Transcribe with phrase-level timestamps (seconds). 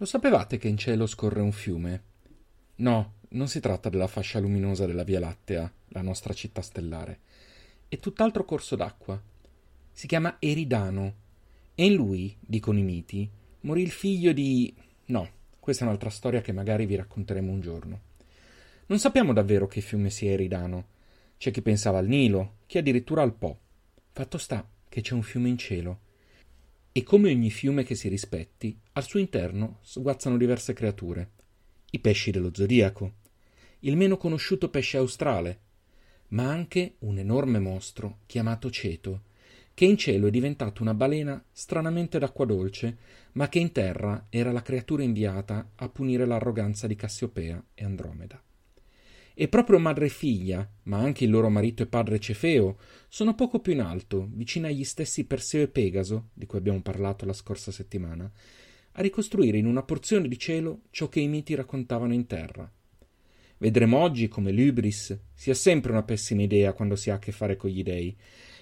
[0.00, 2.02] Lo sapevate che in cielo scorre un fiume?
[2.76, 7.18] No, non si tratta della fascia luminosa della Via Lattea, la nostra città stellare.
[7.88, 9.20] È tutt'altro corso d'acqua.
[9.90, 11.14] Si chiama Eridano.
[11.74, 13.28] E in lui, dicono i miti,
[13.62, 14.72] morì il figlio di...
[15.06, 18.00] No, questa è un'altra storia che magari vi racconteremo un giorno.
[18.86, 20.86] Non sappiamo davvero che fiume sia Eridano.
[21.38, 23.58] C'è chi pensava al Nilo, chi addirittura al Po.
[24.12, 26.06] Fatto sta che c'è un fiume in cielo
[26.98, 31.30] e come ogni fiume che si rispetti, al suo interno sguazzano diverse creature.
[31.92, 33.12] I pesci dello zodiaco,
[33.80, 35.60] il meno conosciuto pesce australe,
[36.30, 39.20] ma anche un enorme mostro chiamato Ceto,
[39.74, 42.96] che in cielo è diventato una balena stranamente d'acqua dolce,
[43.34, 48.42] ma che in terra era la creatura inviata a punire l'arroganza di Cassiopea e Andromeda.
[49.40, 52.76] E proprio madre e figlia, ma anche il loro marito e padre Cefeo,
[53.08, 57.24] sono poco più in alto, vicino agli stessi Perseo e Pegaso, di cui abbiamo parlato
[57.24, 58.28] la scorsa settimana,
[58.90, 62.68] a ricostruire in una porzione di cielo ciò che i miti raccontavano in terra.
[63.58, 67.54] Vedremo oggi come l'ubris sia sempre una pessima idea quando si ha a che fare
[67.54, 68.16] con gli dei,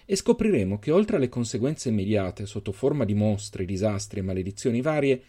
[0.04, 5.22] e scopriremo che oltre alle conseguenze immediate sotto forma di mostri, disastri e maledizioni varie,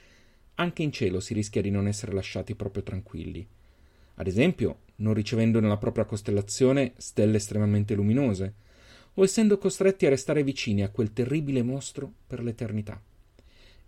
[0.56, 3.48] anche in cielo si rischia di non essere lasciati proprio tranquilli.
[4.20, 8.54] Ad esempio, non ricevendo nella propria costellazione stelle estremamente luminose,
[9.16, 13.02] o essendo costretti a restare vicini a quel terribile mostro per l'eternità.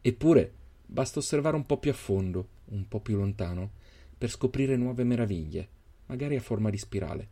[0.01, 0.51] Eppure
[0.85, 3.71] basta osservare un po' più a fondo, un po' più lontano,
[4.17, 5.67] per scoprire nuove meraviglie,
[6.07, 7.27] magari a forma di spirale.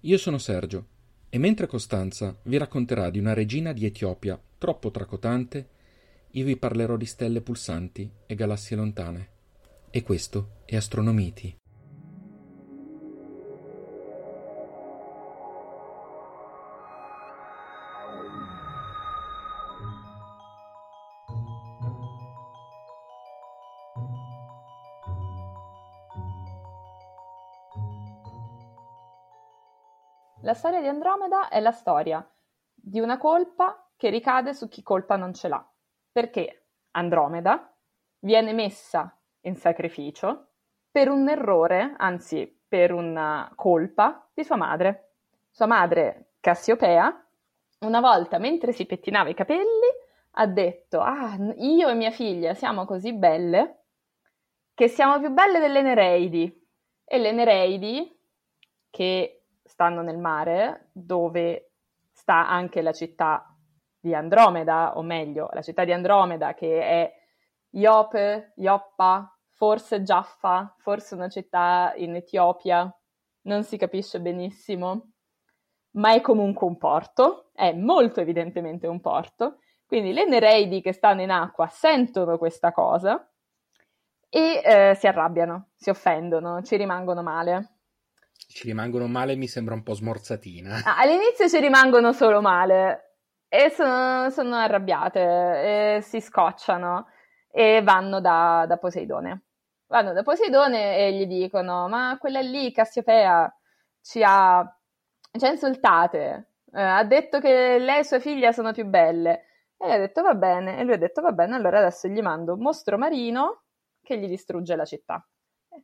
[0.00, 0.86] Io sono Sergio,
[1.28, 5.68] e mentre Costanza vi racconterà di una regina di Etiopia troppo tracotante,
[6.30, 9.28] io vi parlerò di stelle pulsanti e galassie lontane.
[9.90, 11.56] E questo è Astronomiti.
[30.44, 32.22] La storia di Andromeda è la storia
[32.74, 35.66] di una colpa che ricade su chi colpa non ce l'ha.
[36.12, 37.74] Perché Andromeda
[38.18, 40.48] viene messa in sacrificio
[40.90, 45.12] per un errore, anzi per una colpa di sua madre.
[45.48, 47.26] Sua madre, Cassiopea,
[47.80, 49.88] una volta mentre si pettinava i capelli,
[50.32, 53.84] ha detto: Ah, io e mia figlia siamo così belle
[54.74, 56.68] che siamo più belle delle Nereidi.
[57.02, 58.20] E le Nereidi,
[58.90, 59.43] che
[59.74, 61.72] stanno nel mare, dove
[62.12, 63.44] sta anche la città
[63.98, 67.12] di Andromeda, o meglio, la città di Andromeda che è
[67.70, 72.88] Iope, Ioppa, forse Jaffa, forse una città in Etiopia,
[73.42, 75.10] non si capisce benissimo,
[75.96, 81.22] ma è comunque un porto, è molto evidentemente un porto, quindi le Nereidi che stanno
[81.22, 83.28] in acqua sentono questa cosa
[84.28, 87.73] e eh, si arrabbiano, si offendono, ci rimangono male
[88.54, 90.82] ci rimangono male mi sembra un po' smorzatina.
[90.84, 93.16] Ah, all'inizio ci rimangono solo male
[93.48, 97.08] e sono, sono arrabbiate, si scocciano
[97.50, 99.46] e vanno da, da, Poseidone.
[99.88, 103.52] Vanno da Poseidone e gli dicono: Ma quella lì, Cassiopea,
[104.00, 104.64] ci ha,
[105.36, 106.52] ci ha insultate.
[106.72, 109.46] Eh, ha detto che lei e sua figlia sono più belle.
[109.76, 110.78] E ha detto: Va bene.
[110.78, 113.64] E lui ha detto: Va bene, allora adesso gli mando un mostro marino
[114.00, 115.26] che gli distrugge la città.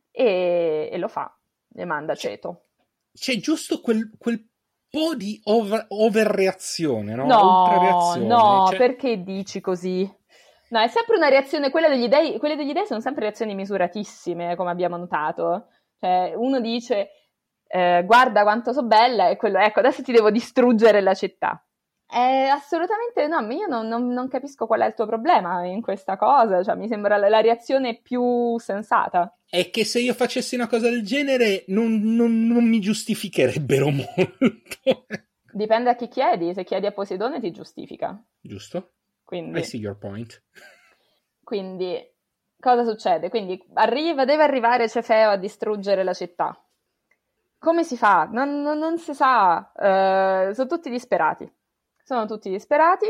[0.09, 1.35] E, e lo fa
[1.73, 2.65] le manda Ceto.
[3.13, 4.47] C'è giusto quel, quel
[4.89, 7.25] po' di over, overreazione, no?
[7.25, 8.77] No, no, cioè...
[8.77, 10.09] perché dici così?
[10.69, 14.55] No, è sempre una reazione, quella degli dei, quelle degli dei sono sempre reazioni misuratissime,
[14.55, 15.67] come abbiamo notato.
[15.99, 17.09] Cioè, uno dice,
[17.67, 21.61] eh, guarda quanto so bella, e quello, ecco, adesso ti devo distruggere la città.
[22.13, 26.17] Eh, assolutamente no, io non, non, non, capisco qual è il tuo problema in questa
[26.17, 29.33] cosa, cioè mi sembra la, la reazione più sensata.
[29.49, 35.05] È che se io facessi una cosa del genere non, non mi giustificherebbero molto.
[35.53, 38.21] Dipende a chi chiedi, se chiedi a Poseidone ti giustifica.
[38.41, 38.91] Giusto.
[39.23, 40.43] Quindi, I see your point.
[41.41, 41.97] Quindi,
[42.59, 43.29] cosa succede?
[43.29, 46.61] Quindi arriva, deve arrivare Cefeo a distruggere la città.
[47.57, 48.27] Come si fa?
[48.29, 51.49] Non, si sa, uh, sono tutti disperati
[52.03, 53.07] sono tutti disperati,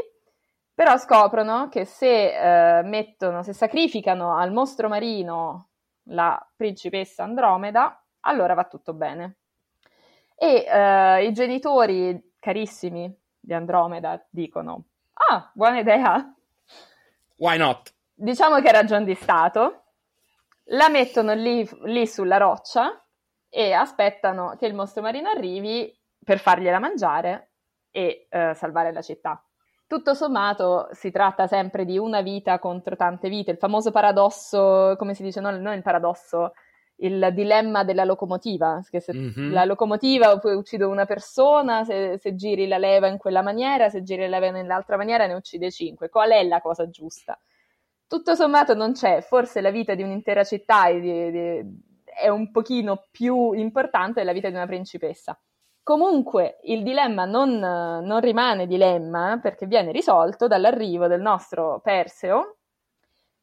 [0.73, 5.69] però scoprono che se eh, mettono, se sacrificano al mostro marino
[6.05, 9.38] la principessa Andromeda, allora va tutto bene.
[10.35, 16.33] E eh, i genitori carissimi di Andromeda dicono: Ah, buona idea.
[17.37, 17.94] Why not?
[18.13, 19.83] Diciamo che è ragion di Stato.
[20.65, 23.03] La mettono lì, lì sulla roccia
[23.49, 27.50] e aspettano che il mostro marino arrivi per fargliela mangiare
[27.91, 29.43] e eh, salvare la città.
[29.85, 35.13] tutto sommato si tratta sempre di una vita contro tante vite, il famoso paradosso, come
[35.13, 36.53] si dice, non, non il paradosso,
[37.01, 39.51] il dilemma della locomotiva, che se mm-hmm.
[39.51, 44.27] la locomotiva uccide una persona, se, se, giri la leva in quella maniera, se giri
[44.27, 46.09] la leva nell'altra maniera ne uccide cinque.
[46.09, 47.39] Qual è la cosa giusta?
[48.07, 52.51] Tutto sommato non c'è, forse la vita di un'intera città è, di, di, è un
[52.51, 55.37] pochino più importante della vita di una principessa.
[55.83, 62.57] Comunque il dilemma non, non rimane dilemma perché viene risolto dall'arrivo del nostro Perseo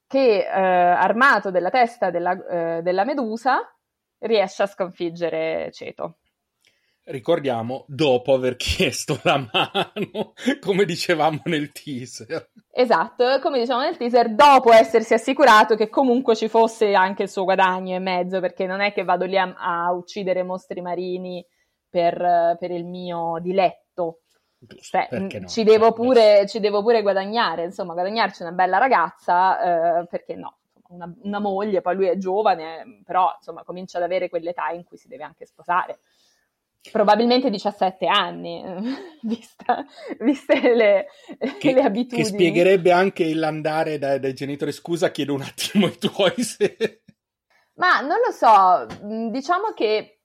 [0.06, 3.58] che eh, armato della testa della, eh, della, Medusa
[4.20, 6.18] riesce a sconfiggere Ceto.
[7.04, 12.50] Ricordiamo, dopo aver chiesto la mano, come dicevamo nel teaser.
[12.70, 17.44] Esatto, come dicevamo nel teaser, dopo essersi assicurato che comunque ci fosse anche il suo
[17.44, 21.44] guadagno in mezzo, perché non è che vado lì a, a uccidere mostri marini
[21.88, 24.20] per, per il mio diletto.
[24.60, 25.46] Giusto, cioè, no?
[25.46, 30.34] ci, devo cioè, pure, ci, devo pure, guadagnare, insomma, guadagnarci una bella ragazza, eh, perché
[30.34, 30.58] no?
[30.88, 34.96] Una, una, moglie, poi lui è giovane, però insomma comincia ad avere quell'età in cui
[34.96, 36.00] si deve anche sposare.
[36.90, 38.64] Probabilmente 17 anni,
[39.22, 39.84] vista,
[40.20, 41.06] viste le,
[41.58, 42.22] che, le, abitudini.
[42.22, 44.72] Che spiegherebbe anche l'andare dai, dai genitori.
[44.72, 47.02] Scusa, chiedo un attimo i tuoi se...
[47.74, 48.86] Ma non lo so,
[49.30, 50.17] diciamo che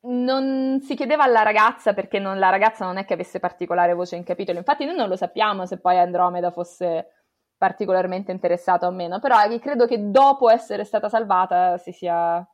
[0.00, 4.16] non si chiedeva alla ragazza perché non, la ragazza non è che avesse particolare voce
[4.16, 7.12] in capitolo, infatti noi non lo sappiamo se poi Andromeda fosse
[7.56, 12.46] particolarmente interessata o meno, però credo che dopo essere stata salvata si sia,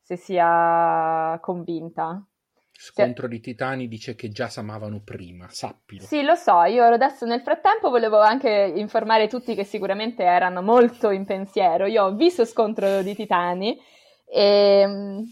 [0.00, 2.24] si sia convinta.
[2.70, 6.04] Scontro di Titani dice che già s'amavano prima, sappilo.
[6.04, 11.10] Sì, lo so, io adesso nel frattempo volevo anche informare tutti che sicuramente erano molto
[11.10, 11.86] in pensiero.
[11.86, 13.78] Io ho visto Scontro di Titani
[14.24, 15.24] e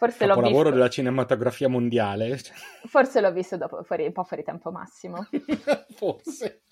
[0.00, 0.70] Forse l'ho visto.
[0.70, 2.38] della cinematografia mondiale.
[2.88, 5.26] Forse l'ho visto dopo, fuori, un po' fuori tempo massimo.
[5.94, 6.62] Forse.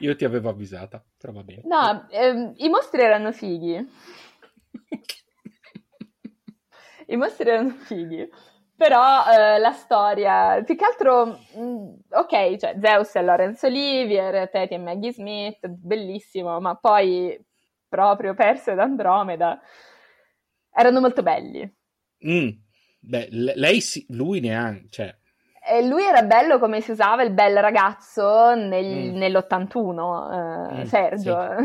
[0.00, 1.62] Io ti avevo avvisata, però va bene.
[1.64, 3.90] No, ehm, i mostri erano fighi.
[7.06, 8.28] I mostri erano fighi.
[8.76, 11.24] Però eh, la storia, più che altro,
[11.54, 17.42] mh, mm, ok, cioè Zeus e Lorenzo Olivier, Teti e Maggie Smith, bellissimo, ma poi
[17.88, 19.58] proprio perso ed Andromeda
[20.74, 21.80] erano molto belli.
[22.26, 22.48] Mm.
[23.00, 25.16] Beh, lei sì, lui neanche, cioè...
[25.64, 29.16] E lui era bello come si usava il bel ragazzo nel, mm.
[29.16, 31.56] nell'81, eh, mm, Sergio.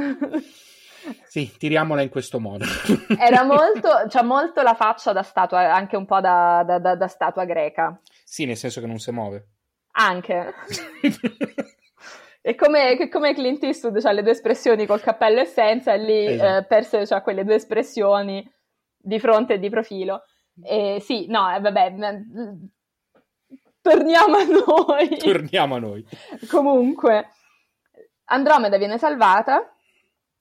[1.24, 1.46] Sì.
[1.48, 1.58] sì.
[1.58, 2.66] tiriamola in questo modo.
[3.20, 7.08] era molto, c'ha molto la faccia da statua, anche un po' da, da, da, da
[7.08, 8.00] statua greca.
[8.24, 9.48] Sì, nel senso che non si muove.
[9.94, 10.54] Anche.
[12.48, 16.28] E come, come Clint Eastwood ha le due espressioni col cappello e senza, e lì
[16.28, 16.60] esatto.
[16.60, 18.50] eh, Perse ha quelle due espressioni
[18.96, 20.24] di fronte e di profilo.
[20.64, 21.94] Eh, sì, no, eh, vabbè,
[23.82, 25.18] torniamo a noi.
[25.18, 26.06] Torniamo a noi.
[26.50, 27.30] Comunque,
[28.26, 29.74] Andromeda viene salvata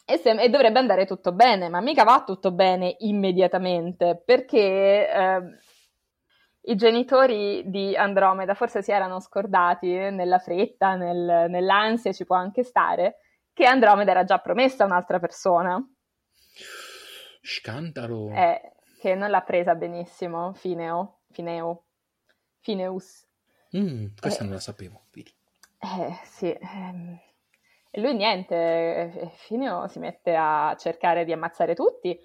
[0.05, 5.41] e, se- e, dovrebbe andare tutto bene, ma mica va tutto bene immediatamente, perché eh,
[6.63, 12.65] i genitori di Andromeda forse si erano scordati nella fretta, nel, nell'ansia, ci può anche
[12.65, 13.19] stare,
[13.53, 15.81] che Andromeda era già promessa a un'altra persona.
[17.41, 18.31] Scandalo!
[18.33, 18.76] Eh,
[19.07, 21.85] che non l'ha presa benissimo, Fineo, Fineo,
[22.59, 23.25] Fineus.
[23.77, 25.33] Mm, questa eh, non la sapevo, vedi.
[25.79, 26.51] Eh, sì.
[26.51, 27.17] Ehm,
[27.89, 32.19] e lui niente, eh, Fineo si mette a cercare di ammazzare tutti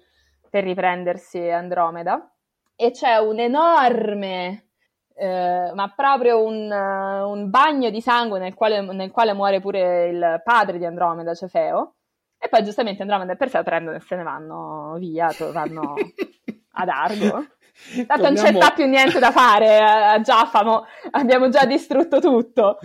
[0.50, 2.34] per riprendersi Andromeda
[2.74, 4.70] e c'è un enorme,
[5.14, 10.42] eh, ma proprio un, un, bagno di sangue nel quale, nel quale muore pure il
[10.44, 11.94] padre di Andromeda, Cefeo,
[12.36, 15.94] e poi giustamente Andromeda e Perseo prendono e se ne vanno via, vanno
[16.72, 17.46] ad Argo.
[18.06, 22.78] Tanto non c'è più niente da fare a Giaffamo, abbiamo già distrutto tutto.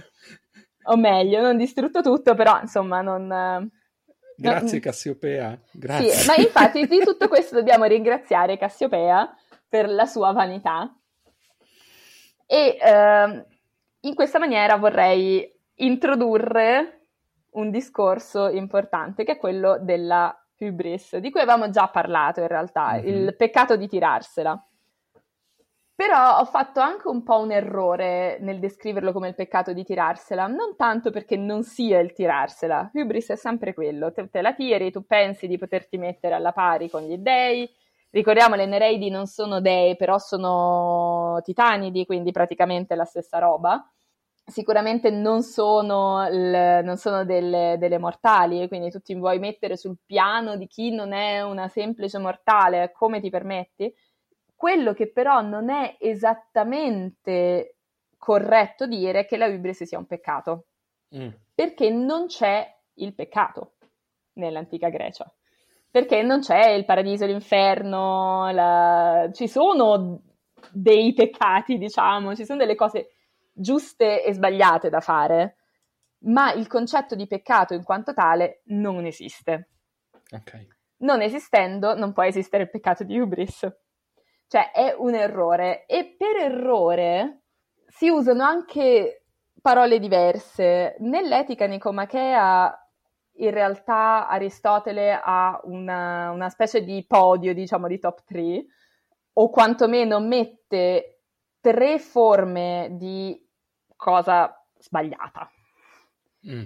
[0.84, 3.72] O meglio, non distrutto tutto, però insomma non...
[4.40, 6.12] Grazie Cassiopea, grazie.
[6.12, 9.36] Sì, ma infatti di tutto questo dobbiamo ringraziare Cassiopea
[9.68, 10.96] per la sua vanità.
[12.46, 13.46] E eh,
[14.02, 16.98] in questa maniera vorrei introdurre
[17.52, 22.94] un discorso importante che è quello della hubris, di cui avevamo già parlato in realtà,
[22.94, 23.08] mm-hmm.
[23.08, 24.62] il peccato di tirarsela.
[25.96, 30.46] Però ho fatto anche un po' un errore nel descriverlo come il peccato di tirarsela,
[30.46, 34.92] non tanto perché non sia il tirarsela, hubris è sempre quello, te, te la tiri,
[34.92, 37.68] tu pensi di poterti mettere alla pari con gli dei,
[38.12, 43.84] ricordiamo le Nereidi non sono dei, però sono titanidi, quindi praticamente la stessa roba,
[44.48, 49.98] sicuramente non sono, il, non sono delle, delle, mortali, quindi tu ti vuoi mettere sul
[50.06, 53.94] piano di chi non è una semplice mortale, come ti permetti?
[54.56, 57.76] Quello che però non è esattamente
[58.18, 60.68] corretto dire è che la Ibris sia un peccato.
[61.16, 61.30] Mm.
[61.54, 63.74] Perché non c'è il peccato
[64.34, 65.32] nell'antica Grecia.
[65.92, 69.30] Perché non c'è il paradiso l'inferno, la...
[69.34, 70.22] ci sono
[70.72, 73.17] dei peccati, diciamo, ci sono delle cose
[73.58, 75.58] giuste e sbagliate da fare,
[76.20, 79.70] ma il concetto di peccato in quanto tale non esiste.
[80.30, 80.68] Okay.
[80.98, 83.68] Non esistendo, non può esistere il peccato di Hubris.
[84.48, 85.86] Cioè, è un errore.
[85.86, 87.42] E per errore
[87.88, 89.26] si usano anche
[89.62, 90.96] parole diverse.
[91.00, 92.74] Nell'etica nicomachea
[93.40, 98.66] in realtà Aristotele ha una, una, specie di podio, diciamo, di top 3,
[99.34, 101.22] o quantomeno mette
[101.60, 103.47] tre forme di
[103.98, 105.52] cosa sbagliata.
[106.50, 106.64] Mm.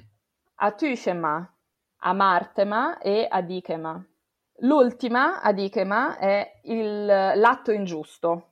[0.55, 1.57] Atushema,
[1.97, 4.05] amartema e adichema.
[4.57, 8.49] L'ultima, adichema, è il, l'atto ingiusto.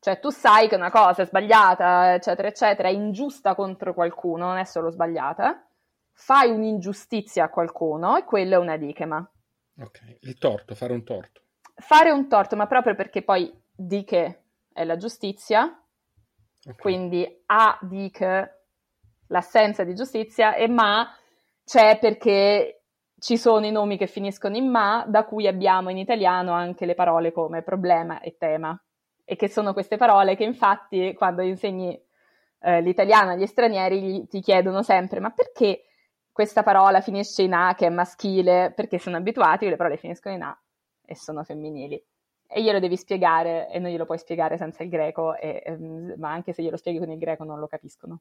[0.00, 4.56] Cioè tu sai che una cosa è sbagliata, eccetera, eccetera, è ingiusta contro qualcuno, non
[4.56, 5.64] è solo sbagliata.
[6.12, 9.30] Fai un'ingiustizia a qualcuno e quello è un adichema.
[9.78, 11.42] Ok, il torto, fare un torto.
[11.76, 15.81] Fare un torto, ma proprio perché poi di che è la giustizia,
[16.76, 18.50] quindi a di che
[19.28, 21.08] l'assenza di giustizia e ma
[21.64, 22.82] c'è perché
[23.18, 26.94] ci sono i nomi che finiscono in ma, da cui abbiamo in italiano anche le
[26.94, 28.80] parole come problema e tema.
[29.24, 31.98] E che sono queste parole che infatti quando insegni
[32.60, 35.84] eh, l'italiano agli stranieri gli, ti chiedono sempre ma perché
[36.32, 38.72] questa parola finisce in A che è maschile?
[38.74, 40.60] Perché sono abituati che le parole finiscono in A
[41.04, 42.02] e sono femminili
[42.52, 46.30] e glielo devi spiegare e non glielo puoi spiegare senza il greco, e, ehm, ma
[46.30, 48.20] anche se glielo spieghi con il greco non lo capiscono,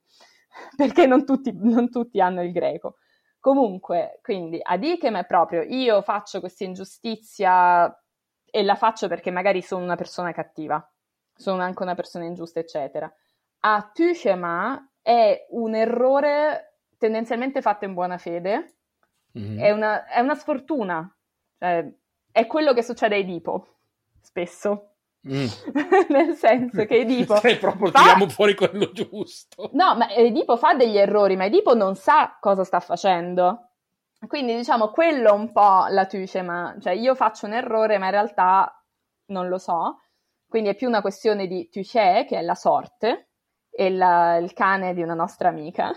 [0.76, 2.98] perché non tutti, non tutti hanno il greco.
[3.40, 7.94] Comunque, quindi adichem è proprio io faccio questa ingiustizia
[8.46, 10.88] e la faccio perché magari sono una persona cattiva,
[11.34, 13.12] sono anche una persona ingiusta, eccetera.
[13.62, 18.76] A tushema è un errore tendenzialmente fatto in buona fede,
[19.38, 19.60] mm-hmm.
[19.60, 21.18] è, una, è, una, sfortuna,
[21.58, 21.92] cioè,
[22.32, 23.81] è quello che succede a Edipo
[24.22, 24.92] spesso.
[25.28, 25.46] Mm.
[26.10, 27.38] Nel senso che Edipo.
[27.40, 28.00] Cioè, proprio fa...
[28.00, 29.70] tiriamo fuori quello giusto.
[29.74, 33.68] No, ma Edipo fa degli errori, ma Edipo non sa cosa sta facendo.
[34.28, 38.12] Quindi, diciamo, quello un po' la tuce, ma cioè io faccio un errore, ma in
[38.12, 38.84] realtà
[39.28, 40.02] non lo so.
[40.48, 43.30] Quindi è più una questione di tuche, che è la sorte,
[43.72, 45.92] e la, il cane di una nostra amica.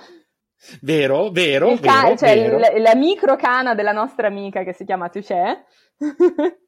[0.81, 2.59] Vero, vero, il can- vero, cioè vero.
[2.59, 5.66] La, la microcana della nostra amica che si chiama Tuce.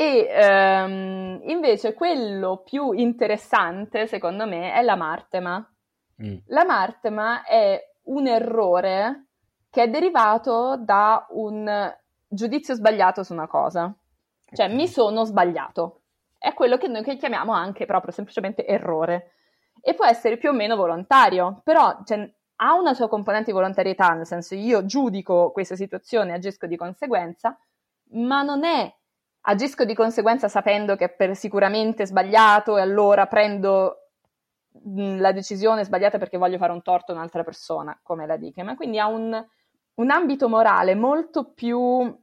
[0.00, 5.58] E um, invece quello più interessante, secondo me, è la Martema.
[6.22, 6.36] Mm.
[6.46, 9.26] La Martema è un errore
[9.68, 11.94] che è derivato da un
[12.26, 13.94] giudizio sbagliato su una cosa.
[14.50, 14.74] Cioè, okay.
[14.74, 16.00] mi sono sbagliato.
[16.38, 19.32] È quello che noi chiamiamo anche proprio semplicemente errore.
[19.82, 22.26] E può essere più o meno volontario, però cioè,
[22.56, 26.76] ha una sua componente di volontarietà, nel senso io giudico questa situazione e agisco di
[26.76, 27.54] conseguenza,
[28.12, 28.90] ma non è
[29.42, 33.96] agisco di conseguenza sapendo che è sicuramente sbagliato e allora prendo
[34.84, 38.74] la decisione sbagliata perché voglio fare un torto a un'altra persona, come la Dickem.
[38.76, 39.44] Quindi ha un,
[39.94, 42.16] un ambito morale molto più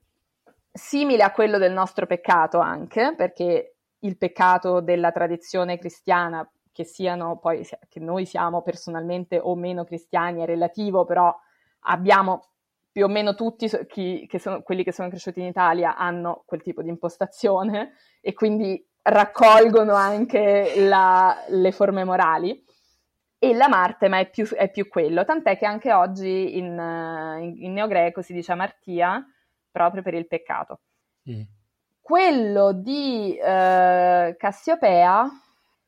[0.71, 7.38] simile a quello del nostro peccato anche, perché il peccato della tradizione cristiana, che siano
[7.38, 11.36] poi che noi siamo personalmente o meno cristiani, è relativo, però
[11.81, 12.50] abbiamo
[12.97, 16.63] più o meno tutti chi, che sono, quelli che sono cresciuti in Italia hanno quel
[16.63, 22.65] tipo di impostazione e quindi raccolgono anche la, le forme morali.
[23.37, 26.65] E la martema è più, è più quello, tant'è che anche oggi in,
[27.39, 29.23] in, in neogreco si dice amartia
[29.69, 30.79] proprio per il peccato.
[31.29, 31.41] Mm.
[32.01, 35.29] Quello di eh, Cassiopea,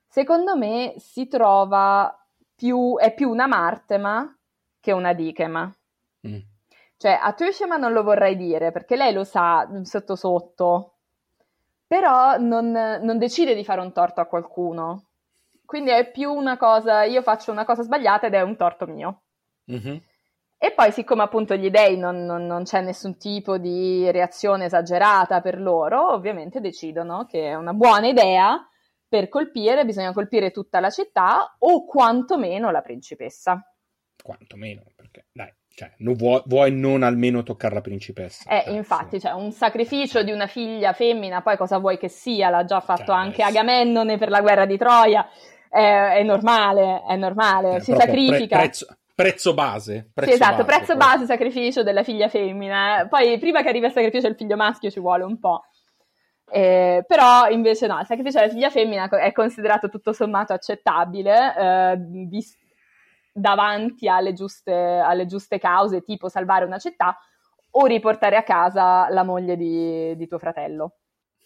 [0.07, 2.15] secondo me, si trova
[2.53, 4.31] più, è più una martema
[4.79, 5.73] che una dichema.
[6.99, 7.09] Mm.
[7.09, 10.95] Cioè, a Tushima non lo vorrei dire, perché lei lo sa sotto sotto,
[11.87, 15.05] però non, non decide di fare un torto a qualcuno.
[15.65, 19.21] Quindi è più una cosa, io faccio una cosa sbagliata ed è un torto mio.
[19.71, 19.97] Mm-hmm.
[20.61, 25.39] E poi, siccome appunto gli dei non, non, non, c'è nessun tipo di reazione esagerata
[25.39, 28.67] per loro, ovviamente decidono che è una buona idea
[29.07, 33.63] per colpire, bisogna colpire tutta la città o quantomeno la principessa.
[34.21, 38.49] Quantomeno, perché dai, cioè, non vuoi, vuoi, non almeno toccare la principessa?
[38.49, 42.49] Eh, cioè, infatti, cioè, un sacrificio di una figlia femmina, poi cosa vuoi che sia?
[42.49, 45.25] L'ha già fatto cioè, anche Agamennone per la guerra di Troia.
[45.69, 48.57] È, è normale, è normale, eh, si sacrifica.
[48.57, 50.09] Pre- prezzo, prezzo, base.
[50.13, 53.07] Prezzo sì, esatto, base, prezzo base, sacrificio della figlia femmina.
[53.09, 55.63] Poi, prima che arrivi al sacrificio del figlio maschio ci vuole un po'.
[56.51, 61.97] Eh, però invece no, il sacrificio della figlia femmina è considerato tutto sommato accettabile, eh,
[62.27, 62.57] vis-
[63.39, 67.17] davanti alle giuste, alle giuste cause, tipo salvare una città
[67.71, 70.97] o riportare a casa la moglie di, di tuo fratello.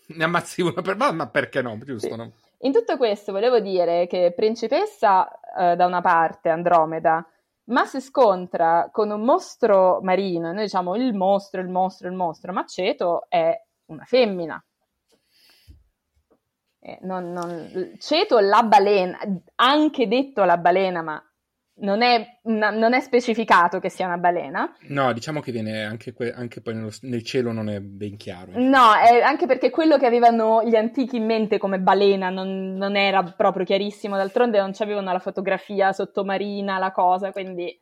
[0.08, 1.78] Ne ammazzi una per ma perché no?
[1.78, 2.16] Giusto, sì.
[2.16, 2.32] no?
[2.60, 7.26] In tutto questo volevo dire che principessa eh, da una parte, Andromeda,
[7.66, 12.54] ma si scontra con un mostro marino, noi diciamo il mostro, il mostro, il mostro,
[12.54, 13.54] ma Ceto è
[13.86, 14.64] una femmina.
[16.80, 19.20] Eh, non, non, Ceto la balena,
[19.56, 21.33] anche detto la balena, ma
[21.76, 24.72] non è, una, non è, specificato che sia una balena.
[24.90, 28.52] No, diciamo che viene anche, que- anche poi nello, nel cielo non è ben chiaro.
[28.56, 32.96] No, è anche perché quello che avevano gli antichi in mente come balena non, non
[32.96, 37.80] era proprio chiarissimo, d'altronde non c'avevano la fotografia sottomarina, la cosa, quindi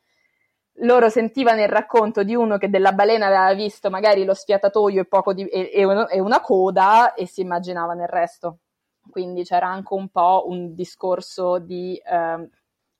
[0.75, 5.33] loro sentivano il racconto di uno che della balena aveva visto magari lo sfiatatoio e,
[5.33, 8.59] di, e, e una coda e si immaginava il resto.
[9.09, 11.95] Quindi c'era anche un po' un discorso di...
[11.97, 12.49] Eh,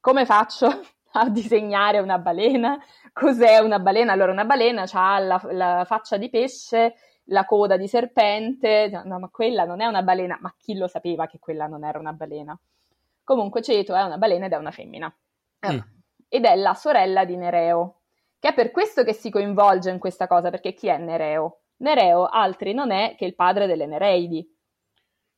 [0.01, 0.67] come faccio
[1.13, 2.77] a disegnare una balena?
[3.13, 4.11] Cos'è una balena?
[4.11, 8.89] Allora, una balena ha la, la faccia di pesce, la coda di serpente.
[9.05, 10.37] No, ma quella non è una balena.
[10.41, 12.59] Ma chi lo sapeva che quella non era una balena?
[13.23, 15.15] Comunque, Ceto è una balena ed è una femmina.
[15.65, 15.79] Mm.
[16.27, 18.01] Ed è la sorella di Nereo,
[18.39, 21.59] che è per questo che si coinvolge in questa cosa, perché chi è Nereo?
[21.77, 24.47] Nereo altri non è che il padre delle Nereidi.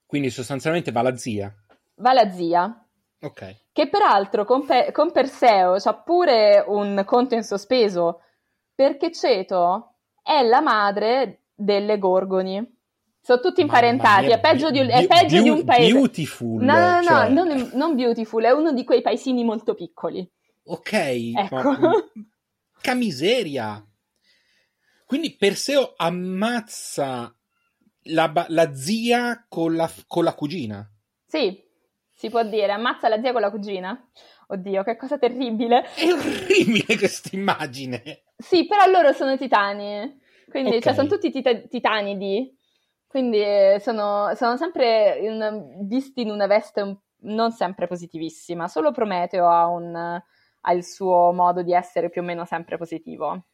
[0.05, 1.53] Quindi sostanzialmente va la zia.
[1.95, 2.82] Va la zia,
[3.23, 3.55] Ok.
[3.71, 8.21] Che peraltro con, Pe- con Perseo c'ha pure un conto in sospeso,
[8.75, 12.81] perché Ceto è la madre delle Gorgoni.
[13.21, 15.93] Sono tutti imparentati, è peggio, di, è peggio be- di, un paese.
[15.93, 16.61] Beautiful.
[16.61, 17.29] No, no, no, cioè...
[17.29, 20.29] non, non, beautiful, è uno di quei paesini molto piccoli.
[20.65, 20.91] Ok.
[20.91, 21.71] Ecco.
[22.83, 22.93] Ma...
[22.95, 23.81] miseria.
[25.05, 27.33] Quindi Perseo ammazza
[28.07, 30.85] la, la zia con la, con la cugina.
[31.25, 31.63] Sì,
[32.23, 34.01] si può dire, ammazza la zia con la cugina.
[34.47, 35.83] Oddio, che cosa terribile.
[35.93, 38.23] È orribile questa immagine.
[38.37, 40.21] Sì, però loro sono titani.
[40.49, 40.81] Quindi, cioè, okay.
[40.81, 42.49] cioè, sono tutti tit- titani di...
[43.05, 43.43] Quindi
[43.81, 48.69] sono, sono sempre in, visti in una veste un, non sempre positivissima.
[48.69, 53.47] Solo Prometeo ha, un, ha, il suo modo di essere più o meno sempre positivo.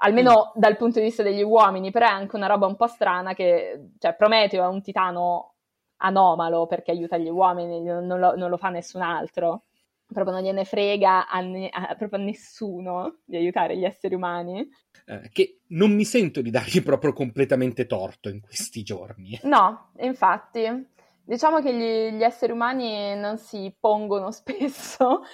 [0.00, 0.60] Almeno mm.
[0.60, 3.90] dal punto di vista degli uomini, però è anche una roba un po' strana che...
[3.96, 5.52] Cioè, Prometeo è un titano
[5.98, 9.64] anomalo perché aiuta gli uomini, non lo, non lo fa nessun altro.
[10.06, 14.66] Proprio non gliene frega a, ne, a, proprio a nessuno di aiutare gli esseri umani.
[15.04, 19.38] Eh, che non mi sento di dargli proprio completamente torto in questi giorni.
[19.44, 20.96] No, infatti.
[21.24, 25.24] Diciamo che gli, gli, esseri umani non si pongono spesso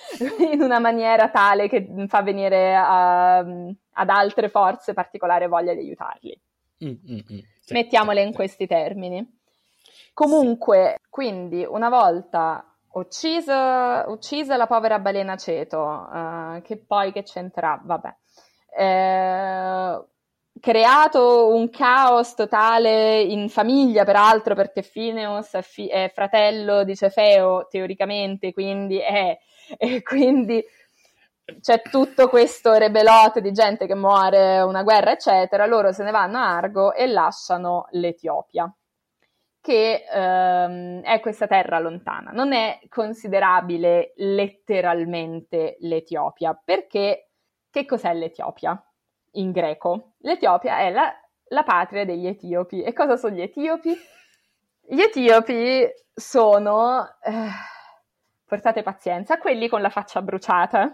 [0.50, 6.40] in una maniera tale che fa venire a, ad altre forze particolare voglia di aiutarli.
[6.84, 7.38] Mm, mm, mm.
[7.60, 9.42] Sì, Mettiamole sì, in questi termini.
[10.14, 17.80] Comunque, quindi, una volta uccisa, uccisa la povera balena ceto, uh, che poi che c'entra?
[17.82, 18.14] Vabbè.
[18.76, 20.04] Eh,
[20.60, 27.66] creato un caos totale in famiglia, peraltro, perché Phineus è, fi- è fratello di Cefeo,
[27.68, 29.36] teoricamente, quindi è...
[29.78, 30.62] E quindi
[31.60, 35.66] c'è tutto questo rebelot di gente che muore, una guerra, eccetera.
[35.66, 38.72] Loro se ne vanno a Argo e lasciano l'Etiopia
[39.64, 42.32] che ehm, è questa terra lontana.
[42.32, 47.30] Non è considerabile letteralmente l'Etiopia, perché
[47.70, 48.78] che cos'è l'Etiopia
[49.32, 50.16] in greco?
[50.18, 51.10] L'Etiopia è la,
[51.44, 52.82] la patria degli etiopi.
[52.82, 53.96] E cosa sono gli etiopi?
[54.82, 57.48] Gli etiopi sono, eh,
[58.46, 60.92] portate pazienza, quelli con la faccia bruciata.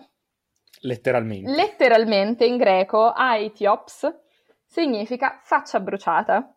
[0.83, 1.51] Letteralmente.
[1.51, 4.17] Letteralmente in greco, Aetiops
[4.65, 6.55] significa faccia bruciata.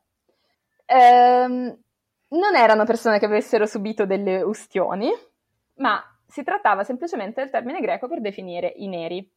[0.86, 1.76] Ehm,
[2.34, 5.10] non erano persone che avessero subito delle ustioni,
[5.76, 9.30] ma si trattava semplicemente del termine greco per definire i neri.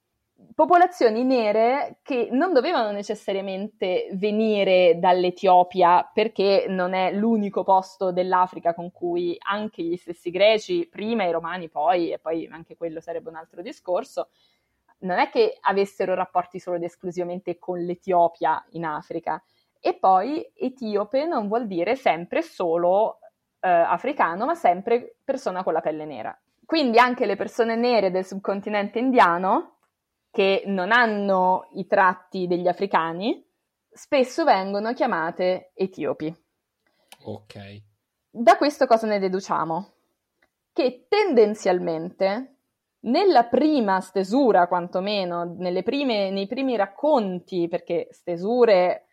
[0.54, 8.92] Popolazioni nere che non dovevano necessariamente venire dall'Etiopia perché non è l'unico posto dell'Africa con
[8.92, 13.36] cui anche gli stessi greci, prima i romani poi, e poi anche quello sarebbe un
[13.36, 14.28] altro discorso,
[14.98, 19.42] non è che avessero rapporti solo ed esclusivamente con l'Etiopia in Africa,
[19.86, 23.20] e poi etiope non vuol dire sempre solo
[23.60, 26.36] eh, africano, ma sempre persona con la pelle nera.
[26.64, 29.76] Quindi anche le persone nere del subcontinente indiano,
[30.32, 33.46] che non hanno i tratti degli africani,
[33.88, 36.34] spesso vengono chiamate etiopi.
[37.22, 37.82] Ok.
[38.28, 39.92] Da questo cosa ne deduciamo?
[40.72, 42.56] Che tendenzialmente
[43.02, 49.05] nella prima stesura, quantomeno, prime, nei primi racconti, perché stesure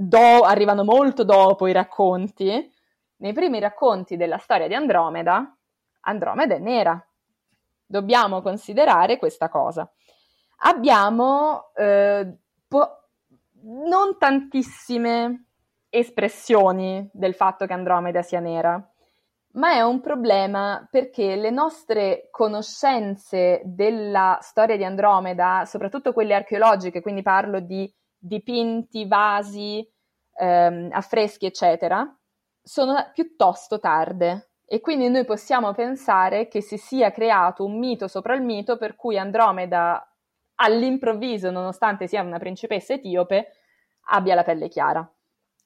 [0.00, 2.72] do- arrivano molto dopo i racconti,
[3.16, 5.56] nei primi racconti della storia di Andromeda,
[6.02, 7.02] Andromeda è nera.
[7.90, 9.90] dobbiamo considerare questa cosa.
[10.58, 12.36] Abbiamo eh,
[12.68, 13.08] po-
[13.62, 15.46] non tantissime
[15.88, 18.78] espressioni del fatto che Andromeda sia nera,
[19.52, 27.00] ma è un problema perché le nostre conoscenze della storia di Andromeda, soprattutto quelle archeologiche,
[27.00, 29.86] quindi parlo di dipinti, vasi,
[30.34, 32.06] ehm, affreschi, eccetera,
[32.62, 38.34] sono piuttosto tarde e quindi noi possiamo pensare che si sia creato un mito sopra
[38.34, 40.02] il mito per cui Andromeda
[40.56, 43.52] all'improvviso, nonostante sia una principessa etiope,
[44.10, 45.10] abbia la pelle chiara.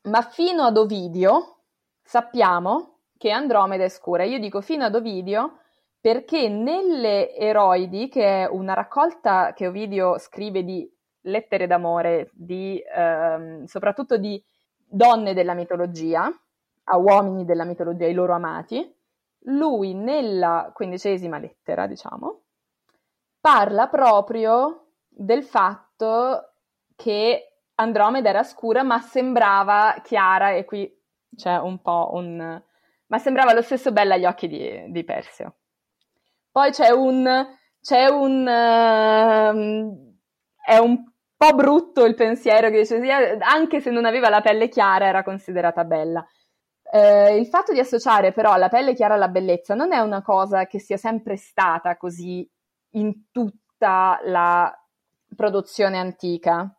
[0.03, 1.63] Ma fino ad Ovidio
[2.03, 4.25] sappiamo che Andromeda è scura.
[4.25, 5.59] Io dico fino ad Ovidio
[6.01, 10.89] perché nelle Eroidi, che è una raccolta che Ovidio scrive di
[11.23, 14.43] lettere d'amore, di, ehm, soprattutto di
[14.85, 16.31] donne della mitologia,
[16.85, 19.01] a uomini della mitologia, ai loro amati,
[19.45, 22.43] lui nella quindicesima lettera, diciamo,
[23.41, 26.55] parla proprio del fatto
[26.95, 30.91] che Andromeda era scura ma sembrava chiara e qui
[31.35, 32.63] c'è un po' un...
[33.07, 35.57] ma sembrava lo stesso bella agli occhi di, di Perseo.
[36.51, 37.47] Poi c'è un...
[37.81, 38.47] c'è un...
[38.47, 40.13] Uh,
[40.65, 41.12] è un
[41.43, 45.25] po' brutto il pensiero che dice, sì, anche se non aveva la pelle chiara era
[45.25, 46.25] considerata bella.
[46.89, 50.67] Eh, il fatto di associare però la pelle chiara alla bellezza non è una cosa
[50.67, 52.49] che sia sempre stata così
[52.91, 54.73] in tutta la
[55.35, 56.73] produzione antica.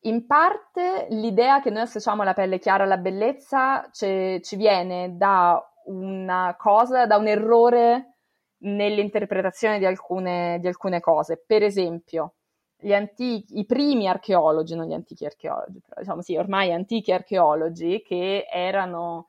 [0.00, 6.56] In parte l'idea che noi associamo la pelle chiara alla bellezza ci, viene da una
[6.58, 8.14] cosa, da un errore
[8.58, 11.42] nell'interpretazione di alcune, di alcune cose.
[11.44, 12.35] Per esempio,
[12.82, 18.46] antichi, i primi archeologi, non gli antichi archeologi, però diciamo sì, ormai antichi archeologi che
[18.50, 19.28] erano,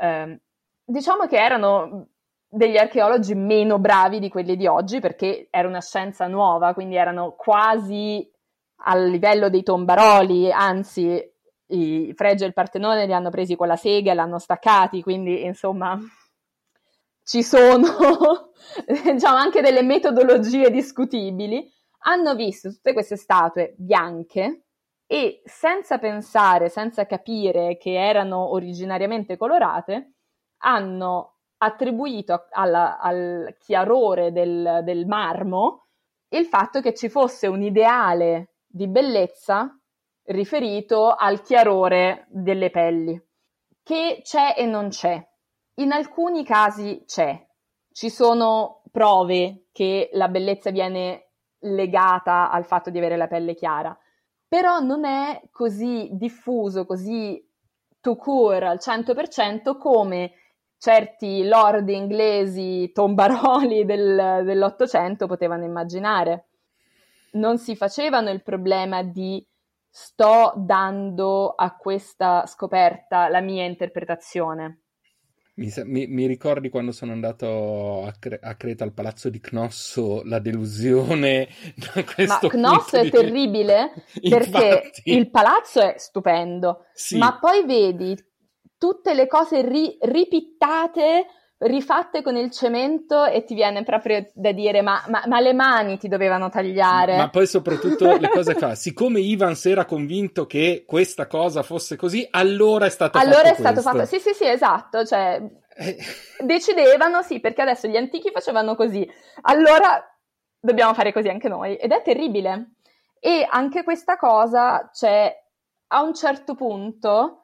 [0.00, 0.40] eh,
[0.84, 2.08] diciamo che erano
[2.48, 7.34] degli archeologi meno bravi di quelli di oggi perché era una scienza nuova, quindi erano
[7.36, 8.26] quasi
[8.84, 11.22] al livello dei tombaroli, anzi
[11.70, 15.44] i Fregio e il Partenone li hanno presi con la sega e l'hanno staccati, quindi
[15.44, 15.98] insomma
[17.22, 18.52] ci sono
[19.12, 21.70] diciamo anche delle metodologie discutibili
[22.04, 24.64] hanno visto tutte queste statue bianche
[25.06, 30.12] e senza pensare, senza capire che erano originariamente colorate,
[30.58, 35.86] hanno attribuito alla, al chiarore del, del marmo
[36.30, 39.74] il fatto che ci fosse un ideale di bellezza
[40.24, 43.20] riferito al chiarore delle pelli,
[43.82, 45.26] che c'è e non c'è.
[45.76, 47.46] In alcuni casi c'è.
[47.90, 51.27] Ci sono prove che la bellezza viene
[51.60, 53.96] legata al fatto di avere la pelle chiara,
[54.46, 57.44] però non è così diffuso, così
[58.00, 60.32] to cure al 100% come
[60.78, 66.46] certi lord inglesi tombaroli del, dell'Ottocento potevano immaginare.
[67.32, 69.44] Non si facevano il problema di
[69.90, 74.82] sto dando a questa scoperta la mia interpretazione.
[75.58, 80.22] Mi, mi, mi, ricordi quando sono andato a, Cre- a, Creta al palazzo di Cnosso,
[80.24, 83.10] la delusione da questo Ma Cnosso è di...
[83.10, 83.92] terribile
[84.22, 87.18] perché il palazzo è stupendo, sì.
[87.18, 88.16] ma poi vedi
[88.78, 91.26] tutte le cose ri- ripittate
[91.58, 95.98] rifatte con il cemento e ti viene proprio da dire ma, ma, ma le mani
[95.98, 97.16] ti dovevano tagliare.
[97.16, 102.26] Ma poi soprattutto le cose fa, siccome Ivans era convinto che questa cosa fosse così,
[102.30, 105.42] allora è stato allora fatto è stato fatto, sì sì sì esatto, cioè
[105.74, 105.96] eh.
[106.38, 109.08] decidevano sì perché adesso gli antichi facevano così,
[109.42, 110.00] allora
[110.60, 112.74] dobbiamo fare così anche noi ed è terribile.
[113.20, 115.34] E anche questa cosa c'è
[115.88, 117.40] a un certo punto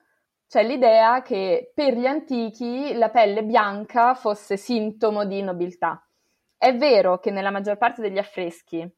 [0.55, 6.01] c'è l'idea che per gli antichi la pelle bianca fosse sintomo di nobiltà.
[6.57, 8.88] È vero che nella maggior parte degli affreschi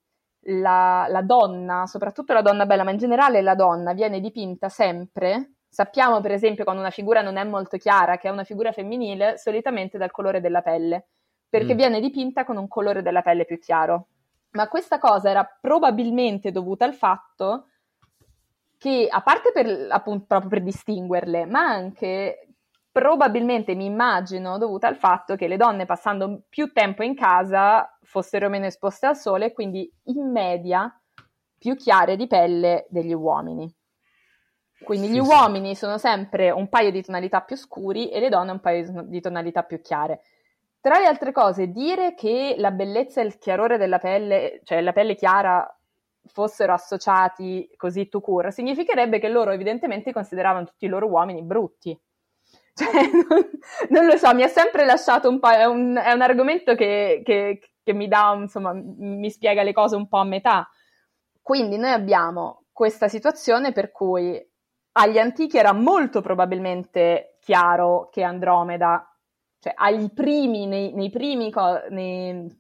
[0.49, 5.53] la, la donna, soprattutto la donna bella, ma in generale la donna viene dipinta sempre
[5.66, 9.38] Sappiamo, per esempio, quando una figura non è molto chiara, che è una figura femminile,
[9.38, 11.09] solitamente dal colore della pelle,
[11.49, 11.77] perché mm.
[11.77, 14.09] viene dipinta con un colore della pelle più chiaro.
[14.53, 17.66] Ma questa cosa era probabilmente dovuta al fatto
[18.87, 22.49] che a parte per, appunto, proprio per distinguerle, ma anche
[22.92, 28.49] probabilmente mi immagino dovuta al fatto che le donne passando più tempo in casa fossero
[28.49, 30.90] meno esposte al sole e quindi in media
[31.59, 33.70] più chiare di pelle degli uomini.
[34.83, 35.81] Quindi sì, gli uomini sì.
[35.81, 39.64] sono sempre un paio di tonalità più scuri e le donne un paio di tonalità
[39.64, 40.20] più chiare.
[40.81, 44.92] Tra le altre cose, dire che la bellezza e il chiarore della pelle, cioè la
[44.92, 45.66] pelle chiara,
[46.27, 51.99] fossero associati così to cure, significherebbe che loro evidentemente consideravano tutti i loro uomini brutti.
[52.77, 53.51] Cioè, non,
[53.89, 55.49] non, lo so, mi ha sempre lasciato un po'.
[55.49, 59.97] È un, è un argomento che, che, che mi dà, insomma, mi spiega le cose
[59.97, 60.69] un po' a metà.
[61.41, 64.39] Quindi noi abbiamo questa situazione per cui
[64.99, 69.17] agli antichi era molto probabilmente chiaro che Andromeda,
[69.61, 71.53] cioè ai primi, nei, nei primi,
[71.91, 72.59] nei,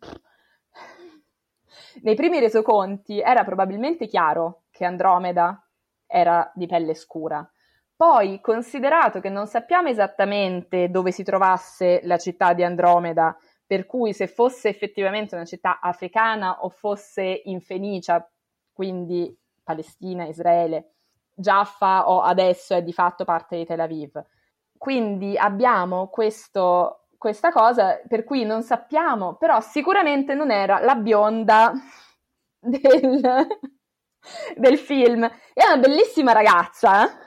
[2.02, 5.66] nei primi resoconti era probabilmente chiaro che Andromeda
[6.06, 7.48] era di pelle scura.
[7.96, 14.12] Poi, considerato che non sappiamo esattamente dove si trovasse la città di Andromeda, per cui
[14.12, 18.28] se fosse effettivamente una città africana o fosse in Fenicia,
[18.72, 20.92] quindi Palestina, Israele,
[21.34, 24.22] Jaffa o adesso è di fatto parte di Tel Aviv.
[24.76, 31.72] Quindi abbiamo questo, questa cosa per cui non sappiamo, però sicuramente non era la bionda
[32.58, 33.46] del,
[34.56, 35.24] del film.
[35.24, 37.24] È una bellissima ragazza, eh?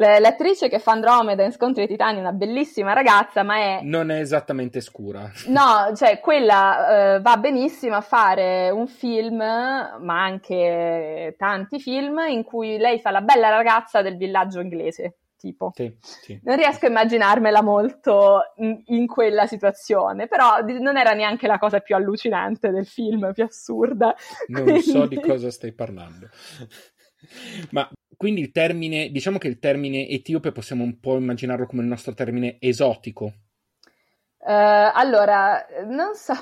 [0.00, 3.80] L'attrice che fa Andromeda in Scontri ai Titani è una bellissima ragazza, ma è...
[3.82, 5.28] Non è esattamente scura.
[5.48, 12.44] No, cioè quella uh, va benissimo a fare un film, ma anche tanti film, in
[12.44, 15.72] cui lei fa la bella ragazza del villaggio inglese, tipo.
[15.74, 16.38] Sì, sì.
[16.42, 21.94] Non riesco a immaginarmela molto in, quella situazione, però non era neanche la cosa più
[21.94, 24.14] allucinante del film, più assurda.
[24.48, 24.82] Non quindi...
[24.82, 26.28] so di cosa stai parlando.
[27.70, 31.88] Ma quindi il termine, diciamo che il termine etiope possiamo un po' immaginarlo come il
[31.88, 33.32] nostro termine esotico.
[34.38, 36.34] Uh, allora, non so,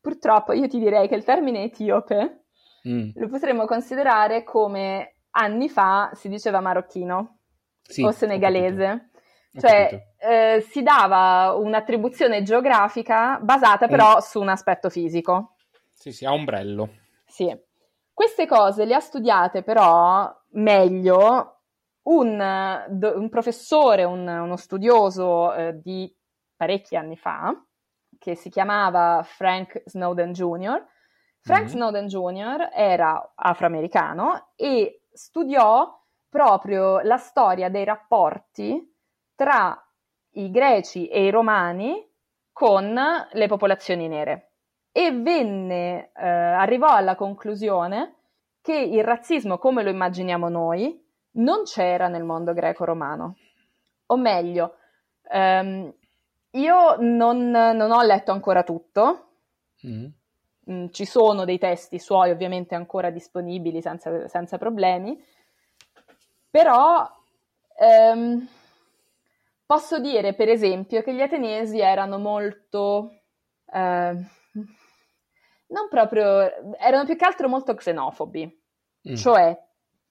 [0.00, 2.44] purtroppo io ti direi che il termine etiope
[2.88, 3.10] mm.
[3.14, 7.37] lo potremmo considerare come anni fa si diceva marocchino
[7.88, 9.10] sì, o senegalese.
[9.58, 14.18] Cioè, eh, si dava un'attribuzione geografica basata però mm.
[14.18, 15.54] su un aspetto fisico.
[15.92, 16.90] Sì, sì, a ombrello.
[17.26, 17.56] Sì.
[18.12, 21.60] Queste cose le ha studiate però meglio
[22.02, 22.40] un,
[23.00, 26.12] un professore, un, uno studioso eh, di
[26.56, 27.54] parecchi anni fa,
[28.18, 30.84] che si chiamava Frank Snowden Jr.
[31.40, 31.72] Frank mm-hmm.
[31.72, 32.70] Snowden Jr.
[32.72, 35.96] era afroamericano e studiò
[36.28, 38.94] proprio la storia dei rapporti
[39.34, 39.76] tra
[40.32, 42.06] i greci e i romani
[42.52, 42.98] con
[43.32, 44.50] le popolazioni nere
[44.92, 48.14] e venne, eh, arrivò alla conclusione
[48.60, 53.36] che il razzismo come lo immaginiamo noi non c'era nel mondo greco-romano.
[54.06, 54.74] O meglio,
[55.30, 55.94] ehm,
[56.50, 59.28] io non, non, ho letto ancora tutto,
[59.86, 60.06] mm.
[60.70, 65.18] Mm, ci sono dei testi suoi ovviamente ancora disponibili senza, senza problemi,
[66.50, 67.06] però
[67.78, 68.48] ehm,
[69.66, 73.12] posso dire per esempio che gli ateniesi erano molto...
[73.72, 74.16] Eh,
[75.68, 78.60] non proprio, erano più che altro molto xenofobi,
[79.10, 79.14] mm.
[79.14, 79.56] cioè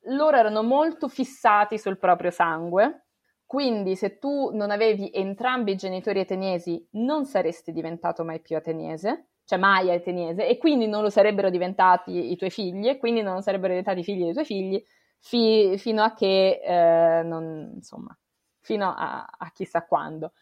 [0.09, 3.07] loro erano molto fissati sul proprio sangue,
[3.45, 9.29] quindi se tu non avevi entrambi i genitori ateniesi non saresti diventato mai più ateniese,
[9.45, 13.41] cioè mai ateniese, e quindi non lo sarebbero diventati i tuoi figli, e quindi non
[13.41, 14.83] sarebbero diventati i figli dei tuoi figli,
[15.19, 18.17] fi- fino a che, eh, non, insomma,
[18.61, 20.33] fino a, a chissà quando.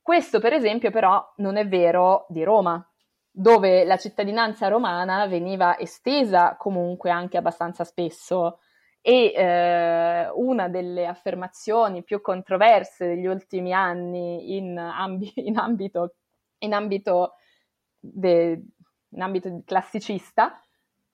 [0.00, 2.86] Questo, per esempio, però non è vero di Roma,
[3.30, 8.60] dove la cittadinanza romana veniva estesa comunque anche abbastanza spesso
[9.00, 16.14] e eh, una delle affermazioni più controverse degli ultimi anni in, ambi- in ambito,
[16.58, 17.34] in ambito,
[17.98, 18.62] de-
[19.08, 20.58] in ambito classicista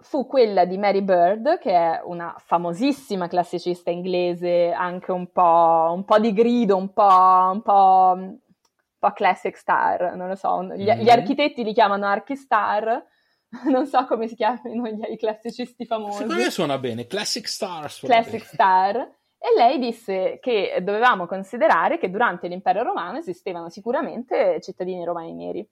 [0.01, 6.05] fu quella di Mary Bird, che è una famosissima classicista inglese, anche un po', un
[6.05, 8.39] po di grido, un po', un po'
[9.01, 11.01] po' classic star, non lo so, gli, mm-hmm.
[11.01, 13.03] gli architetti li chiamano archistar,
[13.69, 16.19] non so come si chiamano i classicisti famosi.
[16.19, 17.91] Secondo me suona bene, classic star.
[17.91, 18.45] Classic bene.
[18.45, 18.97] star.
[19.43, 25.67] E lei disse che dovevamo considerare che durante l'impero romano esistevano sicuramente cittadini romani neri.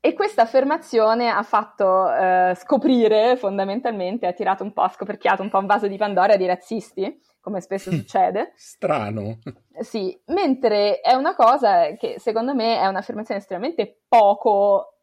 [0.00, 5.50] E questa affermazione ha fatto eh, scoprire fondamentalmente, ha tirato un po', ha scoperchiato un
[5.50, 8.52] po' un vaso di Pandora di razzisti, come spesso succede.
[8.54, 9.38] Strano.
[9.80, 14.98] Sì, mentre è una cosa che secondo me è un'affermazione estremamente poco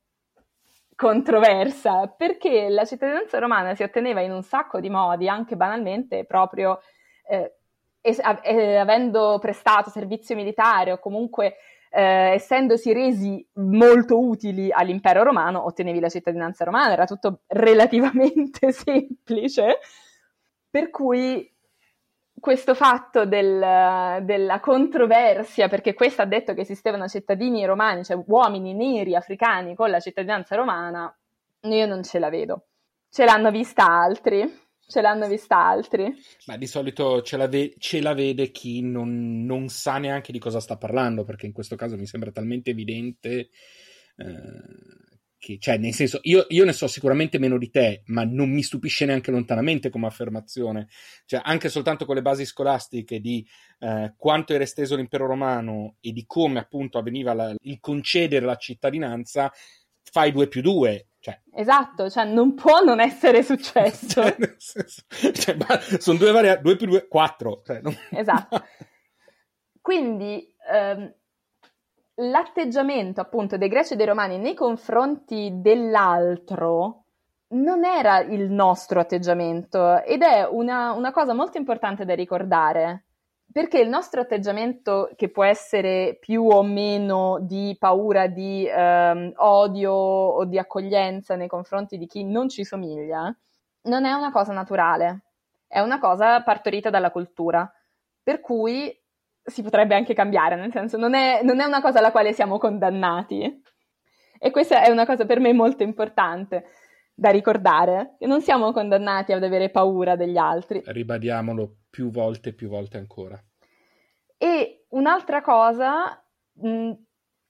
[0.95, 6.79] controversa, perché la cittadinanza romana si otteneva in un sacco di modi, anche banalmente proprio
[7.27, 7.55] eh,
[7.99, 11.55] es- eh, avendo prestato servizio militare o comunque
[11.95, 19.79] eh, essendosi resi molto utili all'impero romano, ottenevi la cittadinanza romana, era tutto relativamente semplice,
[20.69, 21.49] per cui
[22.37, 28.73] questo fatto del, della controversia, perché questo ha detto che esistevano cittadini romani, cioè uomini
[28.73, 31.17] neri africani con la cittadinanza romana,
[31.61, 32.65] io non ce la vedo.
[33.09, 34.63] Ce l'hanno vista altri.
[34.87, 36.13] Ce l'hanno vista altri.
[36.45, 40.39] Ma di solito ce la, ve- ce la vede chi non, non, sa neanche di
[40.39, 43.49] cosa sta parlando, perché in questo caso mi sembra talmente evidente
[44.17, 45.05] eh,
[45.45, 48.63] che, cioè, nel senso, io, io, ne so sicuramente meno di te, ma non mi
[48.63, 50.87] stupisce neanche lontanamente come affermazione.
[51.25, 53.45] Cioè, anche soltanto con le basi scolastiche di
[53.79, 58.55] eh, quanto era esteso l'impero romano e di come appunto avveniva la, il concedere la
[58.55, 59.51] cittadinanza,
[60.01, 61.09] fai due più due.
[61.25, 61.41] Cioè.
[61.55, 64.21] Esatto, cioè non può non essere successo.
[64.21, 65.01] cioè, senso,
[65.33, 65.57] cioè,
[65.97, 67.63] sono due variabili, due più due, quattro.
[67.65, 67.97] Cioè, non...
[68.11, 68.63] Esatto.
[69.81, 71.11] Quindi ehm,
[72.15, 77.05] l'atteggiamento appunto dei greci e dei romani nei confronti dell'altro
[77.55, 83.05] non era il nostro atteggiamento ed è una, una cosa molto importante da ricordare
[83.55, 89.93] perché il nostro atteggiamento, che può essere più o meno di paura, di ehm, odio
[89.93, 93.33] o di accoglienza nei confronti di chi non ci somiglia,
[93.83, 95.21] non è una cosa naturale,
[95.67, 97.71] è una cosa partorita dalla cultura.
[98.21, 98.93] Per cui
[99.41, 102.57] si potrebbe anche cambiare, nel senso non è, non è una cosa alla quale siamo
[102.57, 103.63] condannati.
[104.37, 106.65] E questa è una cosa per me molto importante
[107.17, 110.83] da ricordare, che non siamo condannati ad avere paura degli altri.
[110.85, 113.41] Ribadiamolo più volte e più volte ancora.
[114.37, 116.91] E un'altra cosa, mh,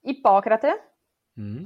[0.01, 0.97] Ippocrate,
[1.41, 1.63] mm.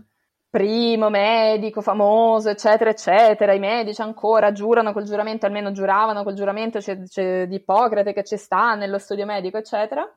[0.49, 6.79] primo medico famoso, eccetera, eccetera, i medici ancora giurano col giuramento, almeno giuravano col giuramento
[6.79, 10.09] c'è, c'è di Ippocrate che ci sta nello studio medico, eccetera.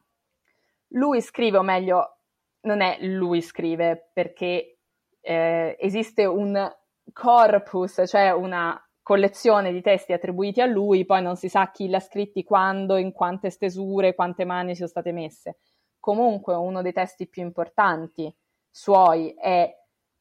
[0.91, 2.19] Lui scrive, o meglio,
[2.61, 4.79] non è lui scrive, perché
[5.21, 6.71] eh, esiste un
[7.13, 12.01] corpus, cioè una collezione di testi attribuiti a lui, poi non si sa chi l'ha
[12.01, 15.59] scritti, quando, in quante stesure, quante mani sono state messe.
[15.99, 18.35] Comunque uno dei testi più importanti
[18.71, 19.71] suoi è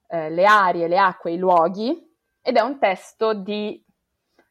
[0.07, 2.09] eh, Le arie, le acque, i luoghi
[2.41, 3.83] ed è un testo di,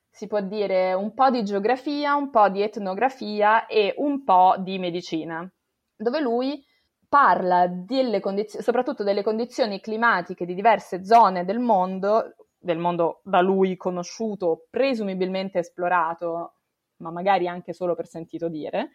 [0.09, 4.79] si può dire, un po' di geografia, un po' di etnografia e un po' di
[4.79, 5.49] medicina,
[5.97, 6.65] dove lui
[7.11, 13.41] parla delle condizioni, soprattutto delle condizioni climatiche di diverse zone del mondo, del mondo da
[13.41, 16.53] lui conosciuto, presumibilmente esplorato,
[16.99, 18.91] ma magari anche solo per sentito dire,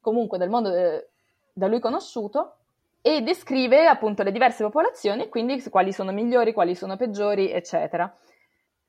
[0.00, 1.10] comunque del mondo eh,
[1.52, 2.56] da lui conosciuto,
[3.02, 8.12] e descrive appunto le diverse popolazioni quindi quali sono migliori, quali sono peggiori, eccetera.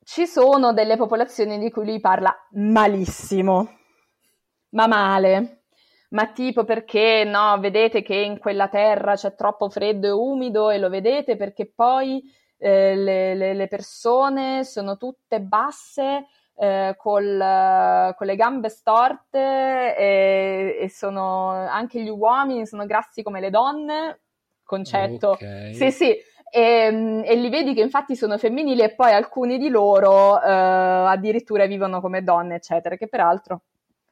[0.04, 3.78] Ci sono delle popolazioni di cui lui parla malissimo,
[4.70, 5.57] ma male,
[6.10, 10.78] ma tipo perché no, vedete che in quella terra c'è troppo freddo e umido e
[10.78, 12.24] lo vedete perché poi
[12.58, 20.78] eh, le, le, le, persone sono tutte basse eh, col, con le gambe storte e,
[20.80, 24.22] e, sono anche gli uomini sono grassi come le donne
[24.64, 25.74] concetto okay.
[25.76, 26.16] sì sì
[26.50, 31.68] e, e, li vedi che infatti sono femminili e poi alcuni di loro eh, addirittura
[31.68, 33.62] vivono come donne eccetera che peraltro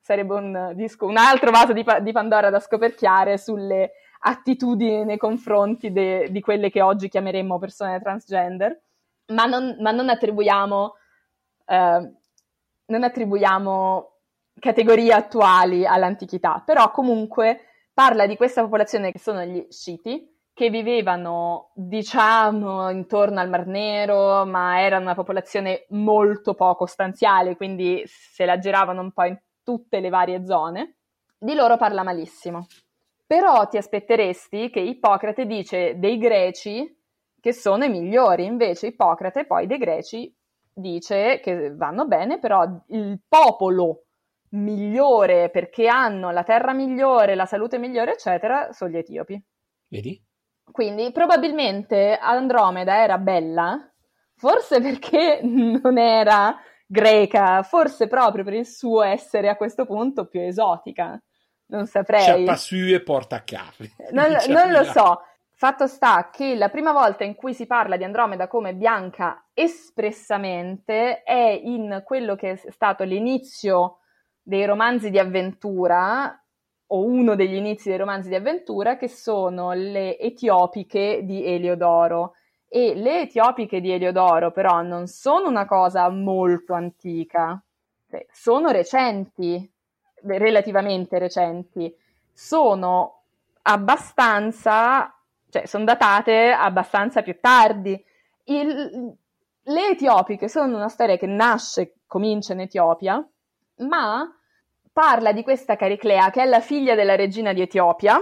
[0.06, 5.91] sarebbe un, disco, un altro vaso di, di Pandora da scoperchiare sulle attitudini nei confronti
[5.91, 8.80] de, di quelle che oggi chiameremmo persone transgender,
[9.34, 10.94] ma non, ma non attribuiamo,
[11.65, 12.13] eh,
[12.86, 14.12] non attribuiamo
[14.60, 21.72] categorie attuali all'antichità, però comunque parla di questa popolazione che sono gli sciiti, che vivevano,
[21.74, 28.60] diciamo, intorno al Mar Nero, ma era una popolazione molto poco stanziale, quindi se la
[28.60, 30.99] giravano un po' in tutte le varie zone.
[31.38, 32.67] Di loro parla malissimo.
[33.28, 37.04] Però ti aspetteresti che Ippocrate dice dei greci
[37.41, 40.34] che sono i migliori, invece Ippocrate poi dei greci
[40.73, 44.06] dice che vanno bene, però il popolo
[44.51, 49.43] migliore perché hanno la terra migliore, la salute migliore, eccetera, sono gli etiopi.
[49.88, 50.23] Vedi?
[50.71, 53.91] Quindi probabilmente Andromeda era bella,
[54.36, 60.41] forse perché non era greca, forse proprio per il suo essere a questo punto più
[60.41, 61.19] esotica
[61.67, 62.21] non saprei.
[62.21, 63.91] Sciappa su e porta a capi.
[64.12, 65.21] Non, non lo so.
[65.58, 71.24] Fatto sta che la prima volta in cui si parla di Andromeda come bianca espressamente
[71.24, 74.00] è in quello che è stato l'inizio
[74.41, 76.39] dei romanzi di avventura,
[76.88, 82.34] o uno degli inizi dei romanzi di avventura, che sono le Etiopiche di Eliodoro.
[82.76, 87.58] E le Etiopiche di Eliodoro però non sono una cosa molto antica,
[88.10, 89.72] cioè, sono recenti,
[90.24, 91.95] relativamente recenti,
[92.34, 93.22] sono
[93.62, 95.10] abbastanza,
[95.49, 98.04] cioè sono datate abbastanza più tardi.
[98.43, 99.16] Il,
[99.62, 103.26] le etiopiche sono una storia che nasce, comincia in Etiopia,
[103.78, 104.38] ma
[104.91, 108.20] parla di questa Cariclea che è la figlia della regina di Etiopia,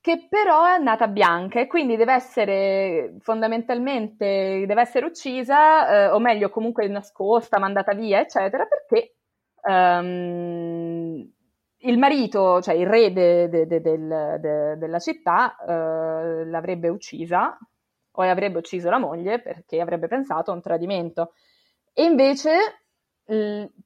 [0.00, 6.18] che però è nata bianca e quindi deve essere fondamentalmente deve essere uccisa, eh, o
[6.18, 9.16] meglio comunque nascosta, mandata via, eccetera, perché
[9.62, 11.30] um,
[11.80, 17.58] il marito, cioè il re de, de, de, del, della città, uh, l'avrebbe uccisa,
[18.10, 21.32] o avrebbe ucciso la moglie perché avrebbe pensato a un tradimento.
[21.92, 22.82] E invece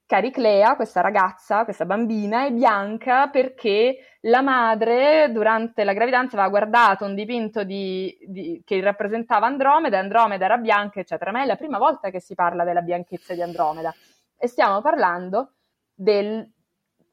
[0.06, 3.96] Cariclea, questa ragazza, questa bambina, è bianca perché
[4.26, 10.44] la madre durante la gravidanza aveva guardato un dipinto di, di, che rappresentava Andromeda, Andromeda
[10.44, 11.32] era bianca, eccetera.
[11.32, 13.92] Ma è la prima volta che si parla della bianchezza di Andromeda.
[14.38, 15.52] E stiamo parlando
[15.94, 16.48] del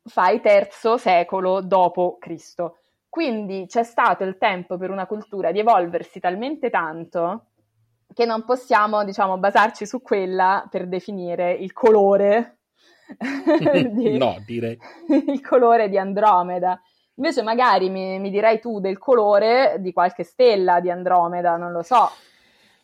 [0.04, 2.78] fai terzo secolo dopo Cristo.
[3.10, 7.46] Quindi c'è stato il tempo per una cultura di evolversi talmente tanto
[8.14, 12.58] che non possiamo, diciamo, basarci su quella per definire il colore.
[13.90, 14.78] di, no, direi.
[15.08, 16.80] il colore di Andromeda.
[17.20, 21.84] Invece magari mi, mi direi tu del colore di qualche stella di Andromeda, non lo
[21.84, 22.10] so.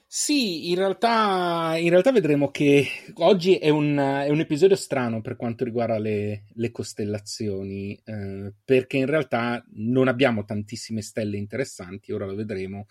[0.05, 5.37] Sì, in realtà, in realtà vedremo che oggi è un, è un, episodio strano per
[5.37, 12.25] quanto riguarda le, le costellazioni, eh, perché in realtà non abbiamo tantissime stelle interessanti, ora
[12.25, 12.87] lo vedremo,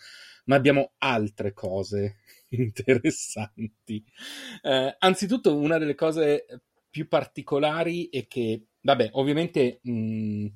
[0.46, 2.16] ma abbiamo altre cose
[2.50, 4.02] interessanti.
[4.62, 6.46] Eh, anzitutto, una delle cose
[6.88, 9.80] più particolari è che, vabbè, ovviamente...
[9.82, 10.46] Mh, mm,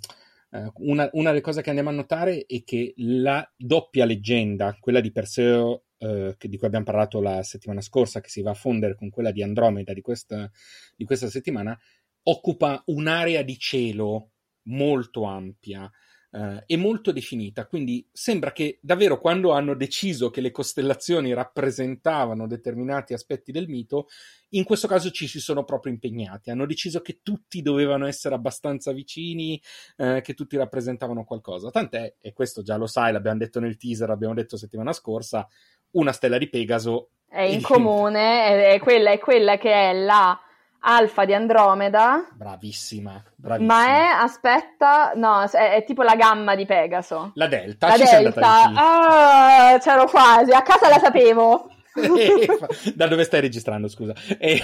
[0.50, 5.12] una, una, delle cose che andiamo a notare è che la doppia leggenda, quella di
[5.12, 9.10] Perseo eh, di cui abbiamo parlato la settimana scorsa, che si va a fondere con
[9.10, 10.50] quella di Andromeda di questa,
[10.96, 11.78] di questa settimana,
[12.22, 14.30] occupa un'area di cielo
[14.68, 15.90] molto ampia
[16.30, 17.66] eh, e molto definita.
[17.66, 24.08] Quindi sembra che davvero quando hanno deciso che le costellazioni rappresentavano determinati aspetti del mito,
[24.50, 26.50] in questo caso ci si sono proprio impegnati.
[26.50, 29.60] Hanno deciso che tutti dovevano essere abbastanza vicini,
[29.96, 31.70] eh, che tutti rappresentavano qualcosa.
[31.70, 35.46] Tant'è, e questo già lo sai, l'abbiamo detto nel teaser, l'abbiamo detto settimana scorsa,
[35.92, 40.38] una stella di Pegaso è in comune, è, è, quella, è quella che è la
[40.80, 42.28] alfa di Andromeda.
[42.34, 43.74] Bravissima, bravissima.
[43.74, 47.32] Ma è, aspetta, no, è, è, tipo la gamma di Pegaso.
[47.34, 48.72] La delta, la ci delta.
[48.74, 51.70] Ah, c'ero quasi, a casa la sapevo.
[52.94, 54.14] da dove stai registrando, scusa?
[54.38, 54.60] E...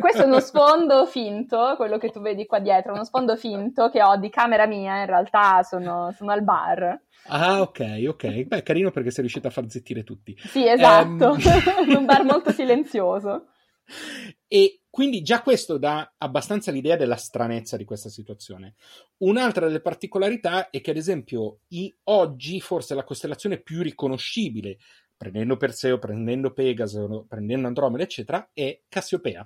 [0.00, 4.02] Questo è uno sfondo finto, quello che tu vedi qua dietro, uno sfondo finto che
[4.02, 7.00] ho di camera mia, in realtà sono, sono al bar.
[7.26, 8.42] Ah, ok, ok.
[8.44, 10.36] Beh, carino perché sei riuscita a far zittire tutti.
[10.38, 11.36] Sì, esatto.
[11.84, 11.96] Um...
[11.96, 13.46] un bar molto silenzioso.
[14.54, 18.76] E quindi già questo dà abbastanza l'idea della stranezza di questa situazione.
[19.16, 24.78] Un'altra delle particolarità è che, ad esempio, i, oggi forse la costellazione più riconoscibile,
[25.16, 29.44] prendendo Perseo, prendendo Pegaso, prendendo Andromeda, eccetera, è Cassiopea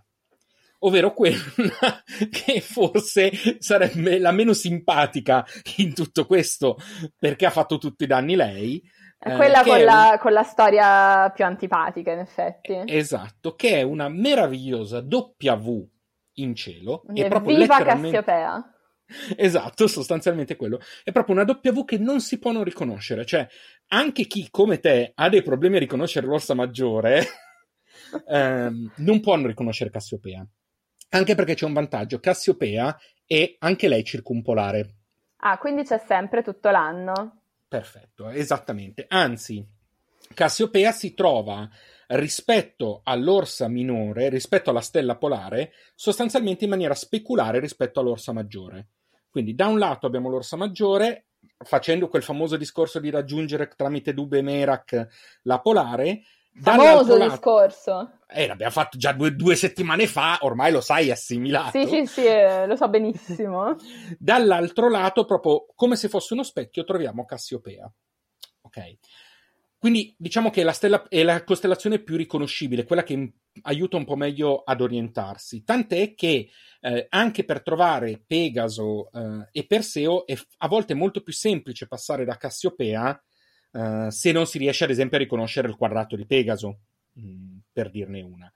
[0.80, 5.44] ovvero quella che forse sarebbe la meno simpatica
[5.78, 6.76] in tutto questo,
[7.18, 8.82] perché ha fatto tutti i danni lei.
[9.18, 10.18] È quella eh, con, la, un...
[10.18, 12.84] con, la, storia più antipatica, in effetti.
[12.86, 15.88] Esatto, che è una meravigliosa W
[16.34, 17.02] in cielo.
[17.12, 18.22] È proprio Viva letteralmente...
[18.22, 18.72] Cassiopea!
[19.36, 20.80] Esatto, sostanzialmente quello.
[21.02, 23.24] È proprio una W che non si può non riconoscere.
[23.24, 23.46] Cioè,
[23.88, 27.24] anche chi come te ha dei problemi a riconoscere l'orsa maggiore,
[28.28, 30.46] ehm, non può non riconoscere Cassiopea.
[31.10, 32.96] Anche perché c'è un vantaggio, Cassiopea
[33.26, 34.94] è anche lei circumpolare.
[35.38, 37.37] Ah, quindi c'è sempre tutto l'anno.
[37.68, 39.04] Perfetto, esattamente.
[39.08, 39.64] Anzi,
[40.32, 41.68] Cassiopea si trova
[42.08, 48.88] rispetto all'orsa minore, rispetto alla stella polare, sostanzialmente in maniera speculare rispetto all'orsa maggiore.
[49.30, 51.26] Quindi da un lato abbiamo l'orsa maggiore,
[51.58, 55.06] facendo quel famoso discorso di raggiungere tramite Dube Merak
[55.42, 56.22] la polare,
[56.60, 58.10] Famoso lato, discorso.
[58.28, 61.78] Eh, l'abbiamo fatto già due, due, settimane fa, ormai lo sai assimilato.
[61.78, 63.76] Sì, sì, sì, eh, lo so benissimo.
[64.18, 67.90] Dall'altro lato, proprio come se fosse uno specchio, troviamo Cassiopea.
[68.62, 68.96] Ok.
[69.78, 74.16] Quindi diciamo che la stella è la costellazione più riconoscibile, quella che aiuta un po'
[74.16, 75.62] meglio ad orientarsi.
[75.62, 76.50] Tant'è che
[76.80, 82.24] eh, anche per trovare Pegaso eh, e Perseo è a volte molto più semplice passare
[82.24, 83.22] da Cassiopea
[83.72, 86.78] uh, se non si riesce ad esempio a riconoscere il quadrato di Pegaso,
[87.12, 88.52] mh, mm, per dirne una.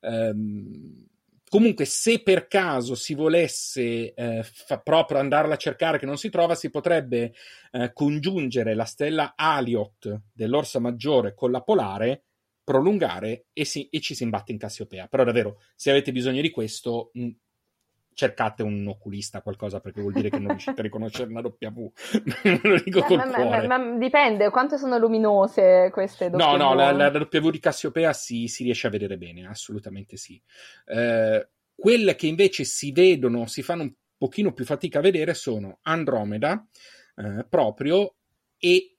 [0.00, 1.06] Um,
[1.48, 6.30] comunque, se per caso si volesse eh, fa, proprio andarla a cercare che non si
[6.30, 7.34] trova, si potrebbe
[7.72, 12.24] eh, congiungere la stella Aliot dell'Orsa Maggiore con la polare,
[12.64, 15.08] prolungare e, si, e ci si imbatte in Cassiopea.
[15.08, 17.28] Però davvero, se avete bisogno di questo, mh,
[18.14, 21.92] cercate un oculista qualcosa perché vuol dire che non riuscite a riconoscere una W.
[22.62, 23.66] Lo dico ma, col ma, cuore.
[23.66, 26.36] ma, ma, dipende quanto sono luminose queste W?
[26.36, 30.16] no no la, la, la W di Cassiopea si, si, riesce a vedere bene assolutamente
[30.16, 30.40] sì.
[30.86, 35.78] Eh, quelle che invece si vedono si fanno un pochino più fatica a vedere sono
[35.82, 36.64] Andromeda
[37.16, 38.14] eh, proprio
[38.58, 38.96] e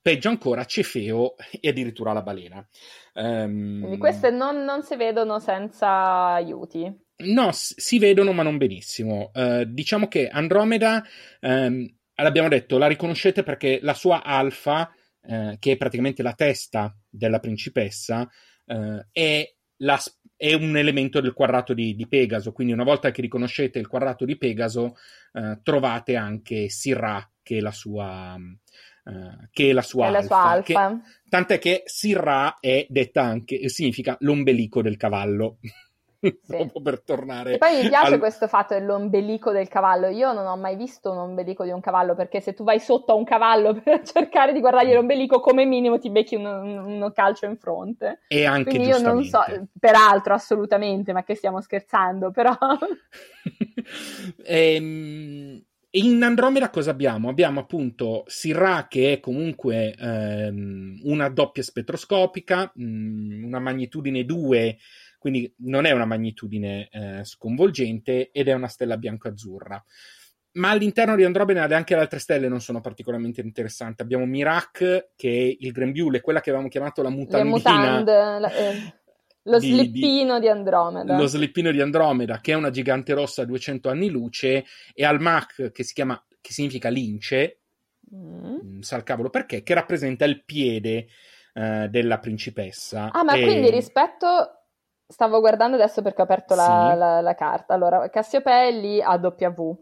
[0.00, 2.66] peggio ancora Cefeo e addirittura la balena.
[3.14, 9.30] Um, quindi queste non, non si vedono senza aiuti No, si vedono ma non benissimo.
[9.34, 11.02] Uh, diciamo che Andromeda,
[11.40, 11.86] um,
[12.16, 17.38] l'abbiamo detto, la riconoscete perché la sua alfa, uh, che è praticamente la testa della
[17.38, 18.28] principessa
[18.64, 20.00] eh, è, la,
[20.36, 22.52] è, un elemento del quadrato di, di, Pegaso.
[22.52, 24.96] Quindi, una volta che riconoscete il quadrato di Pegaso,
[25.62, 28.36] trovate anche Sirra, che è la sua.
[29.04, 30.62] Uh, che è la sua, è alfa, la sua alfa.
[30.62, 35.58] Che, tant'è che Sirra è detta anche, significa l'ombelico del cavallo.
[36.46, 37.54] Proprio per tornare.
[37.54, 38.20] E poi mi piace al...
[38.20, 40.06] questo fatto dell'ombelico del cavallo.
[40.08, 43.12] Io non ho mai visto un ombelico di un cavallo perché se tu vai sotto
[43.12, 47.46] a un cavallo per cercare di guardargli l'ombelico, come minimo ti becchi uno, uno calcio
[47.46, 48.20] in fronte.
[48.28, 49.40] E anche Quindi io non so,
[49.78, 52.56] peraltro, assolutamente, ma che stiamo scherzando, però.
[54.44, 55.64] ehm.
[55.94, 57.28] In Andromeda cosa abbiamo?
[57.28, 64.78] Abbiamo appunto Sirra che è comunque ehm, una doppia spettroscopica, mh, mm, una magnitudine 2
[65.22, 69.80] quindi non è una magnitudine eh, sconvolgente ed è una stella bianco-azzurra.
[70.54, 74.02] Ma all'interno di Andromeda anche le altre stelle non sono particolarmente interessanti.
[74.02, 77.54] Abbiamo Mirac, che è il grembiule, quella che avevamo chiamato la mutandina.
[77.54, 78.94] Mutand, la, eh,
[79.44, 81.16] lo di, slippino di, di, Andromeda.
[81.16, 85.70] Lo slippino di Andromeda, che è una gigante rossa a 200 anni luce, e Almach,
[85.70, 87.60] che si chiama, che significa lince,
[88.12, 88.44] mm.
[88.44, 88.80] mm.
[88.80, 91.06] sa il cavolo perché, che rappresenta il piede
[91.54, 93.12] eh, della principessa.
[93.12, 93.42] Ah, ma e...
[93.42, 94.61] quindi rispetto
[95.12, 96.98] Stavo guardando adesso perché ho aperto la, sì.
[96.98, 97.74] la, la carta.
[97.74, 99.76] Allora, Cassiopea è lì a W.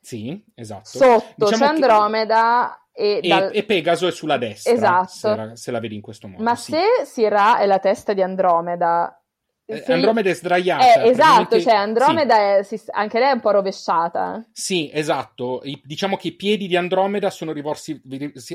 [0.00, 0.98] Sì, esatto.
[0.98, 3.50] Sotto diciamo c'è Andromeda e, e, dal...
[3.52, 4.72] e, Pegaso è sulla destra.
[4.72, 5.06] Esatto.
[5.06, 6.42] Se la, se la vedi in questo modo.
[6.42, 6.72] Ma sì.
[6.72, 9.16] se Sira è la testa di Andromeda...
[9.64, 11.00] Eh, Andromeda è sdraiata.
[11.00, 12.74] Eh, esatto, cioè Andromeda sì.
[12.74, 14.44] è, anche lei è un po' rovesciata.
[14.50, 15.60] Sì, esatto.
[15.62, 18.02] I, diciamo che i piedi di Andromeda sono rivolti,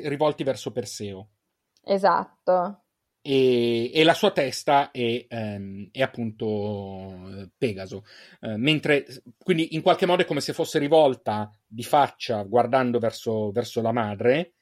[0.04, 1.30] rivolti verso Perseo.
[1.86, 2.82] Esatto
[3.30, 8.06] e, e, la sua testa è, ehm, è appunto eh, Pegaso.
[8.40, 9.06] Eh, mentre,
[9.38, 13.92] quindi in qualche modo è come se fosse rivolta di faccia guardando verso, verso la
[13.92, 14.54] madre,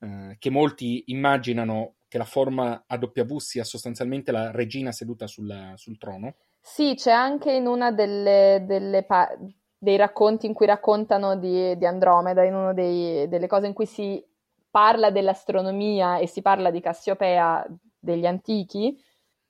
[0.00, 5.72] eh, che molti immaginano che la forma a W sia sostanzialmente la regina seduta sul,
[5.76, 6.34] sul trono.
[6.60, 9.34] Sì, c'è anche in una delle, delle pa-
[9.78, 14.22] dei racconti in cui raccontano di, di Andromeda, in una delle cose in cui si
[14.70, 17.66] parla dell'astronomia e si parla di Cassiopea
[18.00, 18.98] degli antichi,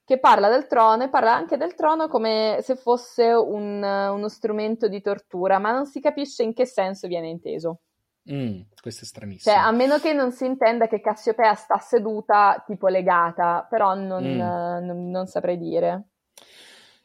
[0.04, 4.88] che parla del trono e parla anche del trono come se fosse un, uno strumento
[4.88, 7.82] di tortura, ma non si capisce in che senso viene inteso.
[8.30, 9.54] Mm, questo è stranissimo.
[9.54, 14.24] Cioè, a meno che non si intenda che Cassiopea sta seduta, tipo legata, però non,
[14.24, 14.40] mm.
[14.40, 16.08] uh, non, non saprei dire.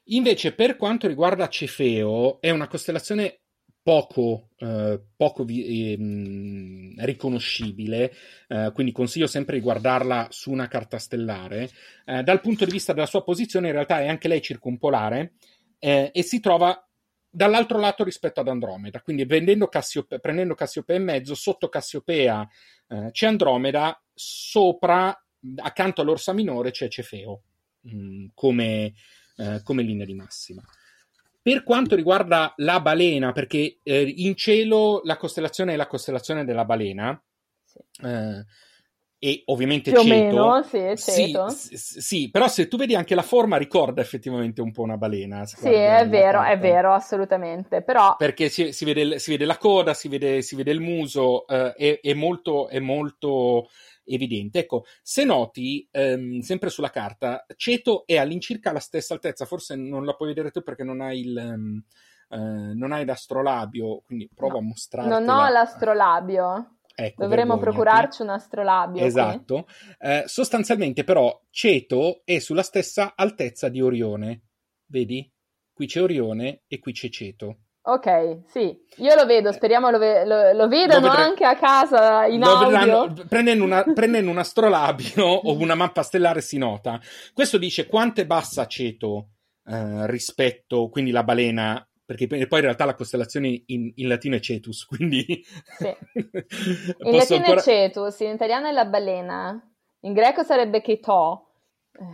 [0.09, 3.44] Invece, per quanto riguarda Cefeo, è una costellazione
[3.85, 8.11] poco, eh, poco vi- ehm, riconoscibile,
[8.47, 11.69] eh, quindi consiglio sempre di guardarla su una carta stellare.
[12.03, 15.33] Eh, dal punto di vista della sua posizione, in realtà è anche lei circumpolare
[15.77, 16.83] eh, e si trova
[17.29, 19.23] dall'altro lato rispetto ad Andromeda, quindi
[19.69, 22.47] Cassiope- prendendo Cassiopea in mezzo, sotto Cassiopea
[22.87, 25.15] eh, c'è Andromeda, sopra,
[25.57, 27.43] accanto all'Orsa Minore c'è Cefeo,
[27.81, 28.93] mh, mm, come,
[29.37, 30.63] eh, come linea di massima.
[31.45, 36.65] Per quanto riguarda la balena, perché eh, in cielo la costellazione è la costellazione della
[36.65, 37.21] balena,
[37.63, 37.77] sì.
[38.01, 38.43] eh,
[39.19, 40.11] e ovviamente Più Ceto.
[40.11, 41.49] Meno, sì, ceto.
[41.49, 45.45] Sì, sì, però se tu vedi anche la forma ricorda effettivamente un po' una balena.
[45.45, 47.83] Sì, è vero, è vero, assolutamente.
[47.83, 48.15] Però...
[48.17, 51.73] Perché si, si, vede, si vede, la coda, si vede, si vede il muso, eh,
[51.73, 53.69] è, è, molto, è molto
[54.05, 54.59] evidente.
[54.59, 60.05] Ecco, se noti, ehm, sempre sulla carta, Ceto è all'incirca la stessa altezza, forse non
[60.05, 61.35] la puoi vedere tu perché non hai il...
[61.37, 61.83] Um,
[62.27, 65.09] eh, non hai l'astrolabio, quindi prova no, a mostrarti.
[65.09, 66.77] Non ho l'astrolabio.
[66.95, 67.61] Ecco, Dovremmo vergognati.
[67.61, 69.03] procurarci un astrolabio.
[69.03, 69.67] Esatto.
[69.99, 74.41] Eh, sostanzialmente, però, Ceto è sulla stessa altezza di Orione.
[74.87, 75.29] Vedi?
[75.73, 77.64] Qui c'è Orione e qui c'è Ceto.
[77.87, 82.25] Ok, sì, io lo vedo, speriamo lo, ve- lo, lo vedano lo anche a casa
[82.25, 83.25] in audio.
[83.27, 86.99] Prendendo, una, prendendo, un astrolabio o una mappa stellare si nota.
[87.31, 89.33] Questo dice quanto è bassa Ceto
[89.65, 94.39] eh, rispetto, quindi la balena, perché poi in realtà la costellazione in, in latino è
[94.39, 95.45] Cetus, quindi...
[95.77, 95.85] Sì.
[96.15, 97.59] in latino ancora...
[97.59, 99.61] è Cetus, in italiano è la balena,
[100.01, 101.51] in greco sarebbe Keto.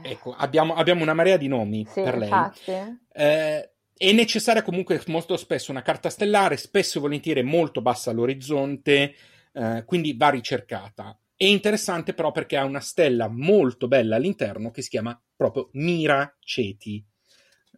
[0.04, 2.28] Ecco, abbiamo, abbiamo, una marea di nomi sì, per lei.
[2.28, 2.72] Infatti.
[3.14, 3.71] Eh,
[4.02, 9.14] è necessaria comunque molto spesso una carta stellare, spesso e volentieri molto bassa all'orizzonte,
[9.54, 11.16] eh, quindi va ricercata.
[11.36, 16.36] È interessante però perché ha una stella molto bella all'interno che si chiama proprio Mira
[16.40, 17.06] Ceti,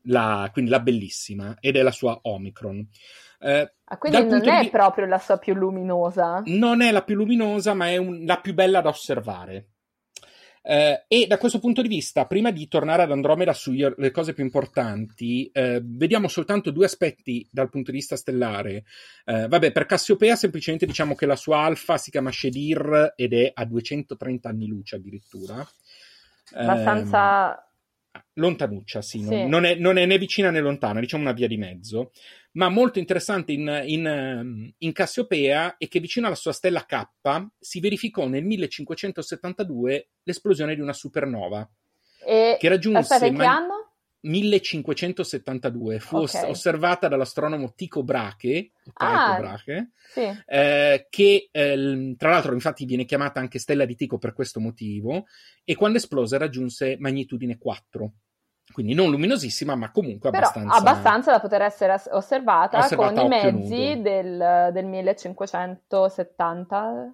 [0.03, 2.87] la, quindi la bellissima, ed è la sua Omicron.
[3.41, 4.69] Eh, ah, quindi non è di...
[4.69, 6.41] proprio la sua più luminosa?
[6.45, 8.23] Non è la più luminosa, ma è un...
[8.23, 9.72] la più bella da osservare.
[10.65, 14.45] Eh, e da questo punto di vista, prima di tornare ad Andromeda sulle cose più
[14.45, 18.85] importanti, eh, vediamo soltanto due aspetti dal punto di vista stellare.
[19.25, 23.51] Eh, vabbè, per Cassiopea semplicemente diciamo che la sua alfa si chiama Shedir ed è
[23.53, 25.67] a 230 anni luce addirittura.
[26.53, 27.57] Abbastanza...
[27.57, 27.71] Ehm,
[28.35, 29.25] lontanuccia, sì, Sì.
[29.25, 32.11] Non, non è, non è né vicina né lontana, diciamo una via di mezzo,
[32.53, 37.07] ma molto interessante in, in, ehm, in Cassiopea è che vicino alla sua stella K
[37.59, 41.67] si verificò nel 1572 l'esplosione di una supernova
[42.25, 42.57] E...
[42.59, 43.87] che raggiunse Aspetta, in che man- anno?
[44.25, 46.23] 1572, fu Ok.
[46.23, 48.03] os- osservata dall'astronomo Tycho
[48.83, 49.35] Tycho Ah.
[49.37, 50.21] Brahe, Sì.
[50.45, 55.25] eh, che eh, tra l'altro infatti viene chiamata anche stella di Tycho per questo motivo,
[55.65, 58.13] e quando esplose raggiunse magnitudine 4.
[58.71, 60.75] Quindi non luminosissima, ma comunque Però abbastanza...
[60.75, 67.13] abbastanza da poter essere osservata, Osservata con i mezzi del, del 1570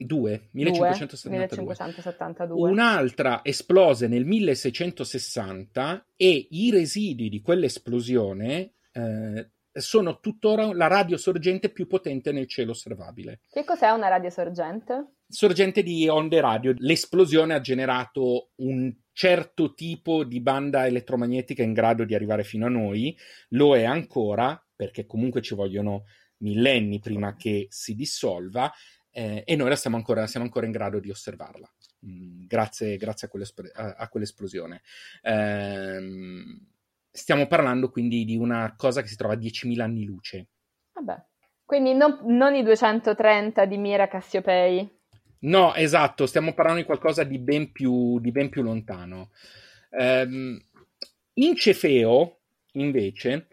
[0.00, 1.56] 2, Due, 1572.
[1.58, 2.70] 1572.
[2.70, 11.86] Un'altra esplose nel 1660 e i residui di quell'esplosione eh, sono tuttora la radiosorgente più
[11.86, 13.40] potente nel cielo osservabile.
[13.50, 15.06] Che cos'è una radiosorgente?
[15.30, 22.04] Sorgente di onde radio, l'esplosione ha generato un certo tipo di banda elettromagnetica in grado
[22.04, 23.16] di arrivare fino a noi,
[23.50, 26.04] lo è ancora, perché comunque ci vogliono
[26.38, 28.72] millenni prima che si dissolva,
[29.12, 31.72] eh, e noi la stiamo ancora, siamo ancora in grado di osservarla,
[32.06, 34.82] mm, grazie, grazie a, a- a quell'esplosione.
[35.22, 36.66] Ehm,
[37.10, 40.48] stiamo parlando quindi di una cosa che si trova a 10.000 anni luce.
[40.92, 41.24] Vabbè.
[41.64, 44.98] Quindi non, non i 230 di Mira Cassiopei.
[45.42, 49.30] No, esatto, stiamo parlando di qualcosa di ben più, di ben più lontano.
[49.90, 50.60] Ehm,
[51.34, 52.40] in Cefeo,
[52.72, 53.48] invece,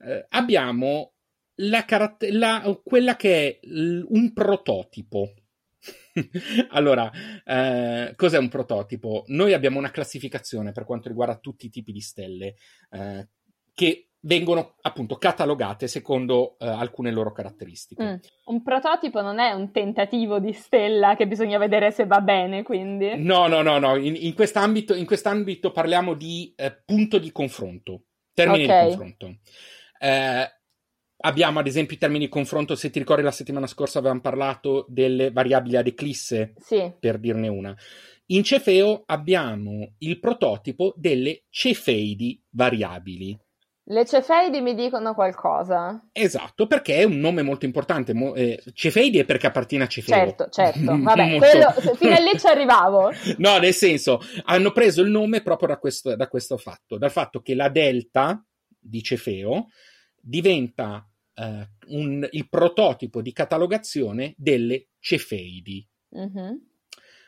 [0.00, 1.12] eh, abbiamo
[1.62, 5.32] la caratter- la- quella che è l- un prototipo.
[6.70, 7.10] allora,
[7.44, 9.24] eh, cos'è un prototipo?
[9.28, 12.56] Noi abbiamo una classificazione per quanto riguarda tutti i tipi di stelle
[12.90, 13.28] eh,
[13.72, 18.04] che vengono appunto catalogate secondo eh, alcune loro caratteristiche.
[18.04, 18.14] Mm.
[18.46, 23.16] Un prototipo non è un tentativo di stella che bisogna vedere se va bene, quindi.
[23.16, 23.96] No, no, no, no.
[23.96, 28.02] In, in quest'ambito, in quest'ambito parliamo di eh, punto di confronto,
[28.34, 28.80] termine Ok.
[28.80, 29.38] di confronto.
[29.98, 30.50] Eh,
[31.22, 34.84] abbiamo ad esempio i termini di confronto, se ti ricordi la settimana scorsa avevamo parlato
[34.88, 36.92] delle variabili ad eclisse, Sì.
[36.98, 37.74] per dirne una.
[38.26, 43.36] In Cefeo abbiamo il prototipo delle cefeidi variabili.
[43.90, 46.00] Le cefeidi mi dicono qualcosa.
[46.12, 48.14] Esatto, perché è un nome molto importante.
[48.14, 50.14] Mo- eh, cefeidi è perché appartiene a Cefeo.
[50.14, 50.78] Certo, certo.
[51.02, 53.10] Vabbè, quello, fino a lì ci arrivavo.
[53.38, 57.40] No, nel senso, hanno preso il nome proprio da questo, da questo fatto, dal fatto
[57.40, 58.40] che la delta
[58.78, 59.66] di Cefeo
[60.20, 65.84] diventa eh, un- il prototipo di catalogazione delle cefeidi.
[66.10, 66.60] Mhm.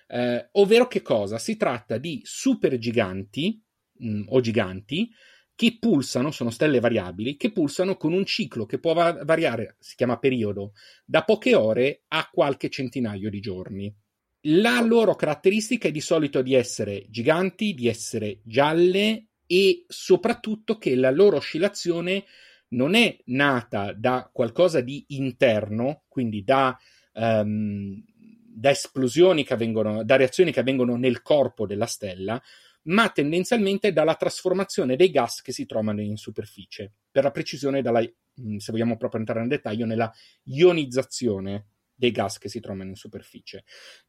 [0.06, 1.38] Eh, ovvero che cosa?
[1.38, 3.60] Si tratta di supergiganti
[3.98, 5.10] mh, o giganti
[5.54, 9.94] che pulsano, sono stelle variabili, che pulsano con un ciclo che può va- variare, si
[9.96, 10.72] chiama periodo,
[11.04, 13.94] da poche ore a qualche centinaio di giorni.
[14.46, 20.96] La loro caratteristica è di solito di essere giganti, di essere gialle e soprattutto che
[20.96, 22.24] la loro oscillazione
[22.72, 26.76] non è nata da qualcosa di interno, quindi da,
[27.12, 28.02] ehm,
[28.54, 32.42] da esplosioni che avvengono, da reazioni che avvengono nel corpo della stella,
[32.84, 36.92] ma tendenzialmente dalla trasformazione dei gas che si trovano in superficie.
[37.10, 40.12] Per la precisione, dalla, mh, se vogliamo proprio entrare nel dettaglio, nella
[40.44, 43.64] ionizzazione dei gas che si trovano in superficie.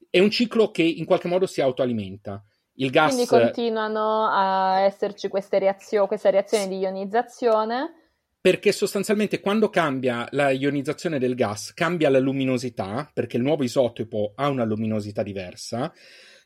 [0.09, 2.43] È un ciclo che in qualche modo si autoalimenta.
[2.77, 7.93] Il gas Quindi continuano a esserci queste reazio- queste reazioni di ionizzazione.
[8.43, 14.33] perché sostanzialmente quando cambia la ionizzazione del gas, cambia la luminosità, perché il nuovo isotopo
[14.35, 15.93] ha una luminosità diversa,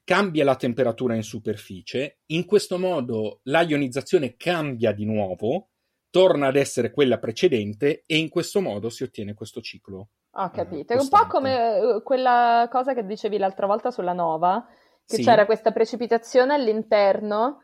[0.08, 5.72] cambia la temperatura in superficie, in questo modo la ionizzazione cambia di nuovo,
[6.10, 10.08] torna ad essere quella precedente e in questo modo si ottiene questo ciclo.
[10.32, 10.94] Ho capito.
[10.94, 14.66] Eh, È un po' come eh, quella cosa che dicevi l'altra volta sulla nova,
[15.06, 15.24] che Sì.
[15.24, 17.64] c'era questa precipitazione all'interno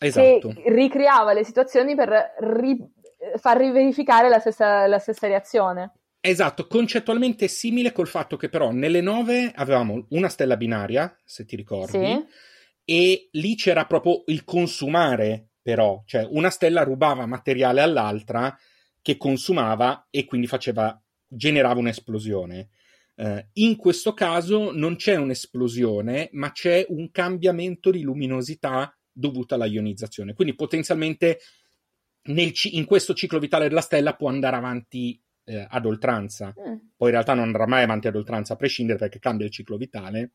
[0.00, 0.48] Esatto.
[0.50, 2.88] che ricreava le situazioni per ri-
[3.36, 5.94] far riverificare la stessa, la stessa reazione.
[6.22, 11.56] Esatto, concettualmente simile col fatto che però nelle nove avevamo una stella binaria, se ti
[11.56, 12.24] ricordi, Sì.
[12.84, 18.54] e lì c'era proprio il consumare, però, cioè una stella rubava materiale all'altra
[19.00, 22.68] che consumava e quindi faceva, generava un'esplosione.
[23.16, 29.66] Eh, in questo caso non c'è un'esplosione, ma c'è un cambiamento di luminosità dovuta alla
[29.66, 30.34] ionizzazione.
[30.34, 31.38] Quindi potenzialmente
[32.24, 35.18] nel in questo ciclo vitale della stella può andare avanti
[35.50, 36.76] eh, ad oltranza Mm.
[36.96, 39.76] poi in realtà non andrà mai avanti ad oltranza a prescindere perché cambia il ciclo
[39.76, 40.32] vitale,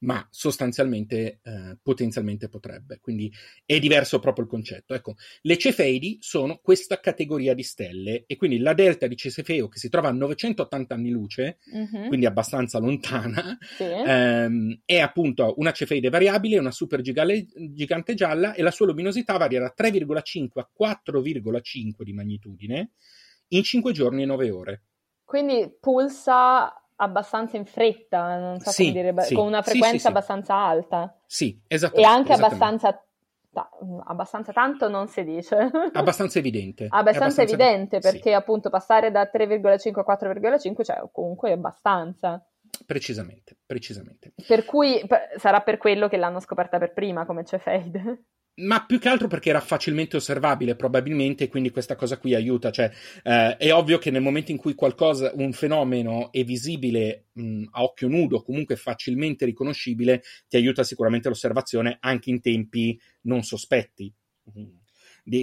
[0.00, 2.98] ma sostanzialmente eh, potenzialmente potrebbe.
[3.00, 3.32] Quindi
[3.64, 4.94] è diverso proprio il concetto.
[4.94, 9.78] Ecco, le Cefeidi sono questa categoria di stelle e quindi la delta di Cefeo che
[9.78, 12.08] si trova a 980 anni luce, mm-hmm.
[12.08, 13.84] quindi abbastanza lontana, sì.
[13.84, 19.60] ehm, è appunto una Cefeide variabile, una super gigante gialla e la sua luminosità varia
[19.60, 22.90] da 3,5 a 4,5 di magnitudine
[23.48, 24.82] in 5 giorni e 9 ore.
[25.24, 29.34] Quindi pulsa abbastanza in fretta, non so sì, come dire, sì.
[29.34, 31.16] con una frequenza sì, abbastanza alta.
[31.26, 31.96] Sì, esatto.
[31.96, 33.04] E anche abbastanza,
[33.52, 33.70] ta-
[34.04, 35.56] abbastanza tanto non si dice.
[35.92, 36.86] Abbastanza evidente.
[36.88, 42.44] abbastanza, abbastanza, evidente perché appunto passare da 3,5 a 4,5 cioè comunque abbastanza.
[42.84, 44.32] Precisamente, precisamente.
[44.46, 48.24] Per cui p- sarà per quello che l'hanno scoperta per prima come c'è Fade
[48.58, 52.70] ma più che altro perché era facilmente osservabile probabilmente, quindi questa cosa qui aiuta.
[52.70, 52.90] Cioè,
[53.22, 57.82] eh, è ovvio che nel momento in cui qualcosa, un fenomeno è visibile mh, a
[57.82, 64.12] occhio nudo, comunque facilmente riconoscibile, ti aiuta sicuramente l'osservazione anche in tempi non sospetti.
[64.58, 64.78] Mm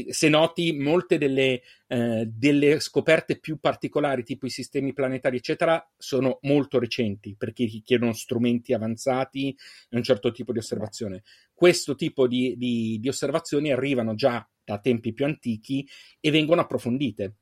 [0.09, 6.39] se noti, molte delle, eh, delle, scoperte più particolari, tipo i sistemi planetari, eccetera, sono
[6.43, 9.55] molto recenti perché richiedono strumenti avanzati
[9.89, 11.23] e un certo tipo di osservazione.
[11.55, 15.87] Questo tipo di, di, di osservazioni arrivano già da tempi più antichi
[16.19, 17.35] e vengono approfondite.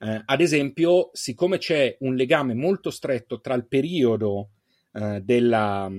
[0.00, 4.52] Eh, ad esempio, siccome c'è un legame molto stretto tra il periodo
[4.92, 5.90] eh, della,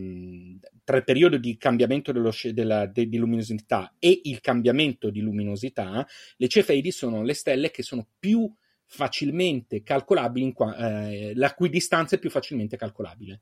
[0.84, 6.08] tra il periodo di cambiamento dello, della, de, di luminosità e il cambiamento di luminosità,
[6.38, 8.52] le Cefeidi sono le stelle che sono più
[8.86, 10.76] facilmente calcolabili, qua,
[11.08, 13.42] eh, la cui distanza è più facilmente calcolabile.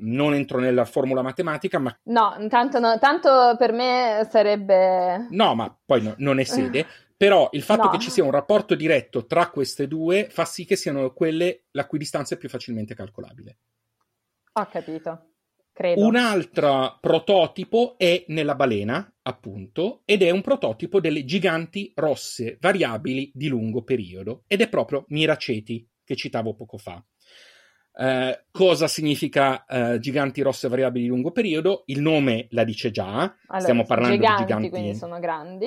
[0.00, 1.96] Non entro nella formula matematica, ma...
[2.04, 5.26] No, tanto, no, tanto per me sarebbe...
[5.30, 6.86] No, ma poi no, non è sede.
[7.16, 7.90] Però il fatto no.
[7.90, 11.84] che ci sia un rapporto diretto tra queste due fa sì che siano quelle la
[11.86, 13.58] cui distanza è più facilmente calcolabile.
[14.52, 15.22] Ho capito.
[15.72, 16.04] Credo.
[16.04, 23.30] Un altro prototipo è nella balena, appunto, ed è un prototipo delle giganti rosse variabili
[23.32, 27.00] di lungo periodo, ed è proprio Miraceti, che citavo poco fa.
[27.98, 31.82] Uh, cosa significa uh, giganti rosse variabili di lungo periodo?
[31.86, 34.70] Il nome la dice già, allora, stiamo parlando giganti, di giganti...
[34.70, 35.66] quindi sono grandi.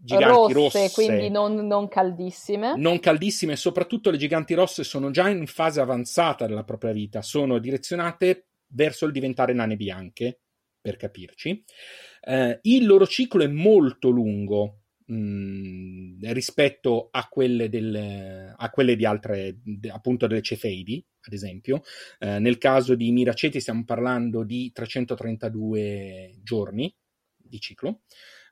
[0.00, 2.76] Giganti rosse, rosse quindi non, non, caldissime.
[2.76, 7.58] Non caldissime, soprattutto le giganti rosse sono già in fase avanzata della propria vita, sono
[7.58, 10.40] direzionate verso il diventare nane bianche,
[10.80, 11.64] per capirci.
[12.22, 14.77] Eh, il loro ciclo è molto lungo
[15.08, 19.58] mh, rispetto a quelle, del, a quelle, di altre,
[19.90, 21.82] appunto delle cefeidi, ad esempio.
[22.18, 26.94] Eh, nel caso di Miraceti stiamo parlando di 332 giorni
[27.36, 28.02] di ciclo,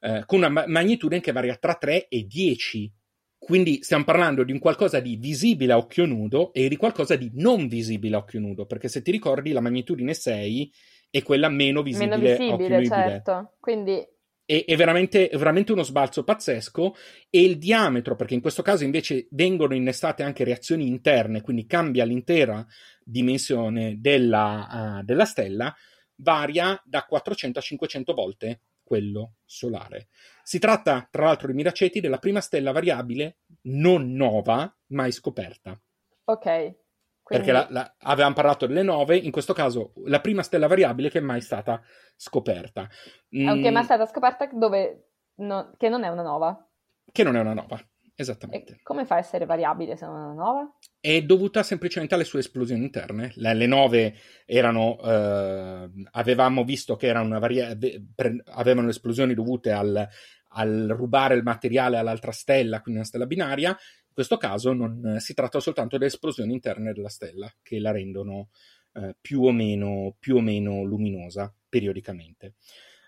[0.01, 2.93] eh, con una magnitudine che varia tra 3 e 10
[3.39, 7.31] quindi stiamo parlando di un qualcosa di visibile a occhio nudo e di qualcosa di
[7.35, 10.73] non visibile a occhio nudo, perché se ti ricordi la magnitudine 6
[11.11, 13.53] è quella meno visibile, meno visibile certo.
[13.61, 14.05] Quindi
[14.47, 16.95] è, è, veramente, è, veramente, uno sbalzo pazzesco
[17.29, 22.05] e il diametro, perché in questo caso invece vengono innestate anche reazioni interne, quindi cambia
[22.05, 22.65] l'intera
[23.05, 25.75] dimensione della, uh, della stella,
[26.17, 30.07] varia da 400 a 500 volte quello solare.
[30.45, 35.79] Si tratta, tra l'altro, di Miraceti della prima stella variabile non nova mai scoperta.
[36.25, 36.86] Ok.
[37.27, 37.45] Quindi...
[37.45, 41.18] Perché la, la, avevamo parlato delle nove, in questo caso la prima stella variabile che
[41.18, 41.83] è mai stata
[42.14, 42.89] scoperta.
[43.37, 45.09] Mm, che è mai stata scoperta dove
[45.39, 46.68] no, che non è una nova.
[47.11, 48.74] Che non è una nova, esattamente.
[48.74, 50.72] E come fa a essere variabile se non è una nova?
[51.01, 53.33] è dovuta semplicemente alle sue esplosioni interne.
[53.35, 54.14] Le, le nove
[54.45, 57.77] erano, eh, avevamo visto che erano una varia-
[58.14, 60.09] pre- avevano esplosioni dovute al,
[60.49, 63.77] al, rubare il materiale all'altra stella, quindi una stella binaria.
[64.17, 68.49] Questo caso non, si tratta soltanto di esplosioni interne della stella che la rendono
[68.95, 72.55] eh, più, o meno, più o meno luminosa periodicamente.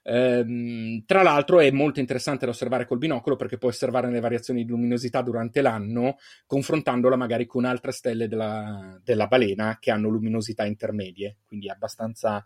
[0.02, 4.66] Ehm, tra l'altro è molto interessante da osservare col binocolo perché puoi osservare le variazioni
[4.66, 10.66] di luminosità durante l'anno confrontandola magari con altre stelle della, della balena che hanno luminosità
[10.66, 12.44] intermedie, quindi abbastanza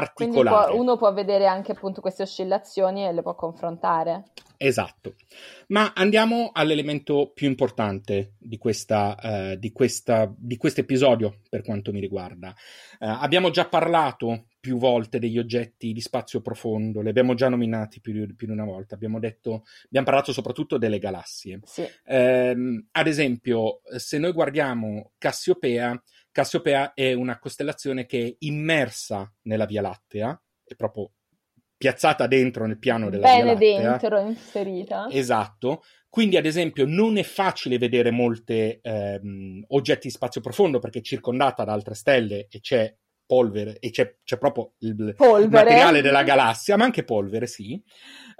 [0.00, 0.70] particolare.
[0.72, 4.24] Può, uno può vedere anche appunto queste oscillazioni e le può confrontare.
[4.56, 5.14] Esatto.
[5.68, 11.92] Ma andiamo all'elemento più importante di, questa, uh, di, questa, di questo episodio per quanto
[11.92, 12.54] mi riguarda.
[13.00, 18.00] Uh, abbiamo già parlato più volte degli oggetti di spazio profondo, li abbiamo già nominati
[18.00, 21.58] più, più di una volta, abbiamo, detto, abbiamo parlato soprattutto delle galassie.
[21.64, 21.84] Sì.
[22.04, 26.00] Eh, ad esempio, se noi guardiamo Cassiopea,
[26.32, 31.12] Cassiopea è una costellazione che è immersa nella Via Lattea, è proprio
[31.76, 33.98] piazzata dentro nel piano della Bene Via Lattea.
[33.98, 35.08] dentro, inserita.
[35.10, 35.82] Esatto.
[36.08, 41.02] Quindi, ad esempio, non è facile vedere molti ehm, oggetti di spazio profondo perché è
[41.02, 42.94] circondata da altre stelle e c'è
[43.26, 45.48] polvere e c'è, c'è proprio il polvere.
[45.48, 47.82] materiale della galassia, ma anche polvere, sì.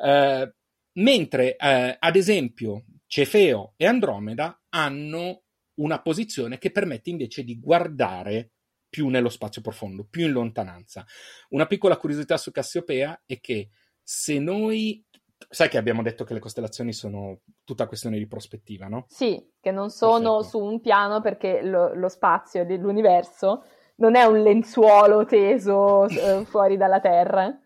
[0.03, 0.55] Eh,
[0.95, 5.42] mentre, eh, ad esempio, Cefeo e Andromeda hanno
[5.83, 8.53] una posizione che permette invece di guardare
[8.89, 11.05] più nello spazio profondo, più in lontananza.
[11.51, 13.71] Una piccola curiosità su Cassiopea è che
[14.03, 15.05] se noi
[15.49, 19.07] sai che abbiamo detto che le costellazioni sono tutta questione di prospettiva, no?
[19.09, 20.43] Sì, che non sono Perfetto.
[20.43, 23.65] su un piano perché lo, lo spazio dell'universo
[23.97, 27.59] non è un lenzuolo teso eh, fuori dalla Terra.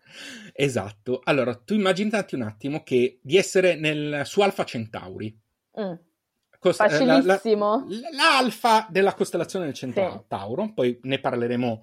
[0.53, 1.21] Esatto.
[1.23, 5.37] Allora, tu immaginati un attimo che di essere nel, su Alfa Centauri.
[5.79, 5.93] Mm.
[6.59, 7.85] Cos- Facilissimo.
[7.87, 10.73] La, la, l'alfa della costellazione del Centauro, sì.
[10.73, 11.81] poi ne parleremo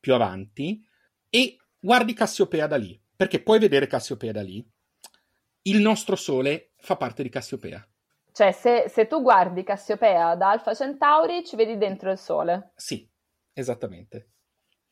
[0.00, 0.82] più avanti,
[1.28, 4.66] e guardi Cassiopea da lì, perché puoi vedere Cassiopea da lì.
[5.62, 7.86] Il nostro Sole fa parte di Cassiopea.
[8.32, 12.72] Cioè, se, se tu guardi Cassiopea da Alfa Centauri, ci vedi dentro il Sole.
[12.74, 13.08] Sì,
[13.52, 14.30] esattamente.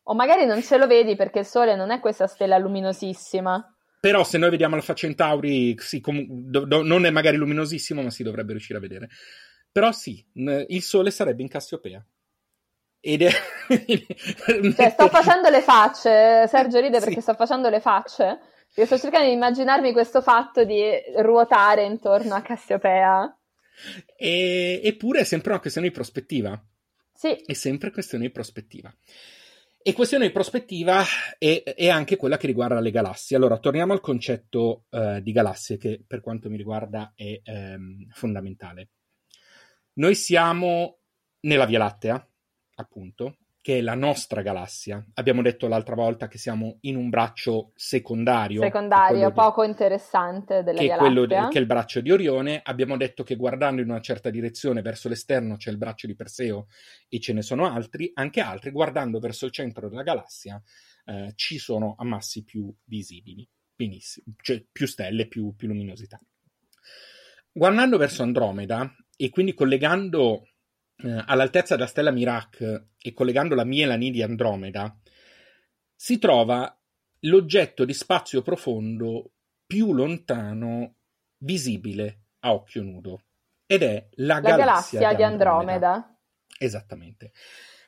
[0.05, 3.65] O magari non ce lo vedi perché il Sole non è questa stella luminosissima.
[4.03, 8.11] Però se noi vediamo Alfa Centauri, sì, com- do- do- non è magari luminosissimo, ma
[8.11, 9.09] si dovrebbe riuscire a vedere.
[9.71, 12.05] Però sì, il Sole sarebbe in Cassiopea.
[12.99, 13.31] Ed è...
[14.75, 17.21] cioè, sto facendo le facce, Sergio ride perché sì.
[17.21, 18.41] sto facendo le facce.
[18.75, 20.83] Io sto cercando di immaginarmi questo fatto di
[21.19, 23.39] ruotare intorno a Cassiopea.
[24.17, 24.81] E...
[24.83, 26.61] Eppure è sempre una questione di prospettiva.
[27.15, 27.41] Sì.
[27.47, 28.93] È sempre questione di prospettiva.
[29.85, 31.03] E questione di prospettiva
[31.39, 33.37] è, è, anche quella che riguarda le galassie.
[33.37, 38.91] Allora, torniamo al concetto uh, di galassie, che per quanto mi riguarda è um, fondamentale.
[39.95, 41.01] Noi siamo
[41.41, 42.31] nella Via Lattea,
[42.77, 45.03] appunto, che è la nostra galassia.
[45.15, 48.61] Abbiamo detto l'altra volta che siamo in un braccio secondario.
[48.61, 51.49] Secondario, di, poco interessante della che quello Lattea.
[51.49, 52.61] che è il braccio di Orione.
[52.63, 56.67] Abbiamo detto che guardando in una certa direzione verso l'esterno c'è il braccio di Perseo
[57.09, 58.73] e ce ne sono altri, anche altri.
[58.73, 60.61] Guardando verso il centro della galassia
[61.05, 66.19] eh, ci sono ammassi più visibili, benissimo, cioè più stelle, più, più luminosità.
[67.53, 70.49] Guardando verso Andromeda e quindi collegando
[71.03, 74.97] eh, all'altezza della stella Mirac e collegando la Mielani di Andromeda,
[75.95, 76.77] si trova
[77.21, 79.33] l'oggetto di spazio profondo
[79.67, 80.97] più lontano
[81.39, 83.23] visibile a occhio nudo
[83.67, 85.93] ed è la, la galassia, galassia, di Andromeda.
[85.93, 86.19] Andromeda.
[86.59, 87.33] Esattamente.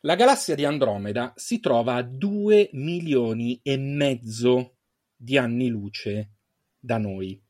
[0.00, 4.76] La galassia di Andromeda si trova a 2 milioni e mezzo
[5.14, 6.36] di anni luce
[6.78, 7.43] da noi.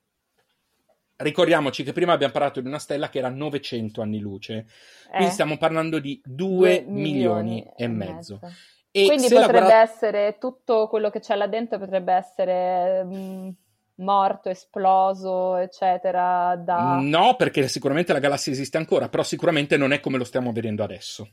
[1.25, 5.17] Ricordiamoci che prima abbiamo parlato di una stella che era 900 anni luce, eh.
[5.17, 8.39] quindi stiamo parlando di 2 milioni, milioni, e mezzo.
[8.41, 8.57] mezzo.
[8.97, 9.81] E quindi potrebbe guarda...
[9.81, 13.49] essere tutto quello che c'è là dentro, potrebbe essere mh, mm,
[13.97, 16.55] morto, esploso, eccetera.
[16.57, 17.01] Da...
[17.01, 20.85] No, perché sicuramente la galassia esiste ancora, però sicuramente non è come lo stiamo vedendo
[20.85, 21.29] adesso.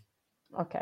[0.54, 0.80] Ok.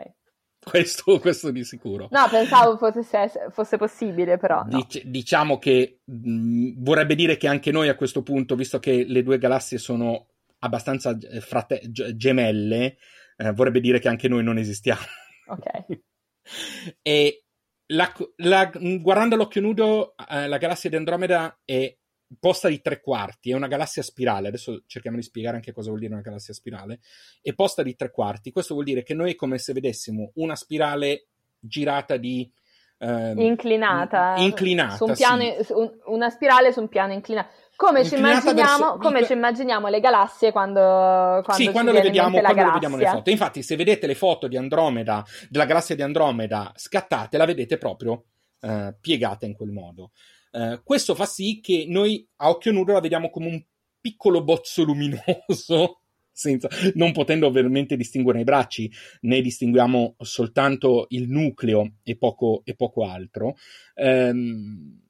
[0.70, 2.08] Questo, questo, di sicuro.
[2.12, 4.64] No, pensavo fosse, fosse possibile, però.
[4.64, 4.78] No.
[4.78, 9.24] Dic- diciamo che mh, vorrebbe dire che anche noi a questo punto, visto che le
[9.24, 10.28] due galassie sono
[10.60, 12.98] abbastanza eh, frate- gemelle,
[13.38, 15.02] eh, vorrebbe dire che anche noi non esistiamo.
[15.48, 16.00] Ok.
[17.02, 17.44] e
[17.92, 21.98] la, la, guardando all'occhio nudo, eh, la galassia di Andromeda è
[22.38, 26.02] posta di tre quarti, è una galassia spirale, adesso cerchiamo di spiegare anche cosa vuol
[26.02, 27.00] dire una galassia spirale,
[27.42, 30.56] è posta di tre quarti, questo vuol dire che noi è come se vedessimo una
[30.56, 31.28] spirale
[31.60, 32.52] girata di...
[33.00, 35.72] Ehm, inclinata, inclinata piano, sì.
[35.74, 37.50] un, una spirale su un piano inclinato.
[37.76, 38.98] Come, ci immaginiamo, verso...
[38.98, 43.06] come ci immaginiamo, le galassie quando, quando, sì, quando, le vediamo, quando le vediamo le
[43.06, 43.30] foto.
[43.30, 48.26] Infatti, se vedete le foto di Andromeda, della galassia di Andromeda scattate, la vedete proprio
[48.60, 50.12] eh, piegata in quel modo.
[50.52, 53.64] Eh, questo fa sì che noi a occhio nudo la vediamo come un
[54.00, 58.92] piccolo bozzo luminoso, senza, non potendo ovviamente distinguere i bracci,
[59.22, 63.58] ne distinguiamo soltanto il nucleo e poco, e poco altro.
[63.96, 65.02] Ehm,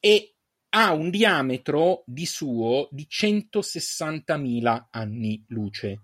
[0.00, 0.34] e
[0.74, 6.02] ha un diametro di suo di 160.000 anni luce.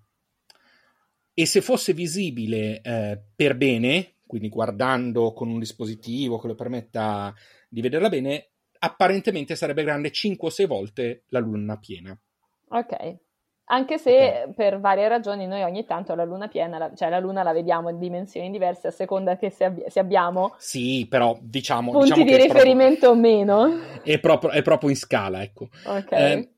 [1.32, 7.34] E se fosse visibile eh, per bene, quindi guardando con un dispositivo che lo permetta
[7.68, 12.18] di vederla bene, apparentemente sarebbe grande 5 o 6 volte la luna piena.
[12.68, 13.16] Ok.
[13.70, 14.54] Anche se okay.
[14.54, 17.90] per varie ragioni noi ogni tanto la luna piena, la, cioè la luna la vediamo
[17.90, 22.24] in dimensioni diverse a seconda che se, abbi- se abbiamo sì, però diciamo punti diciamo
[22.24, 24.00] di riferimento o meno.
[24.02, 25.68] È proprio, è proprio, in scala, ecco.
[25.84, 26.32] Okay.
[26.32, 26.52] Eh,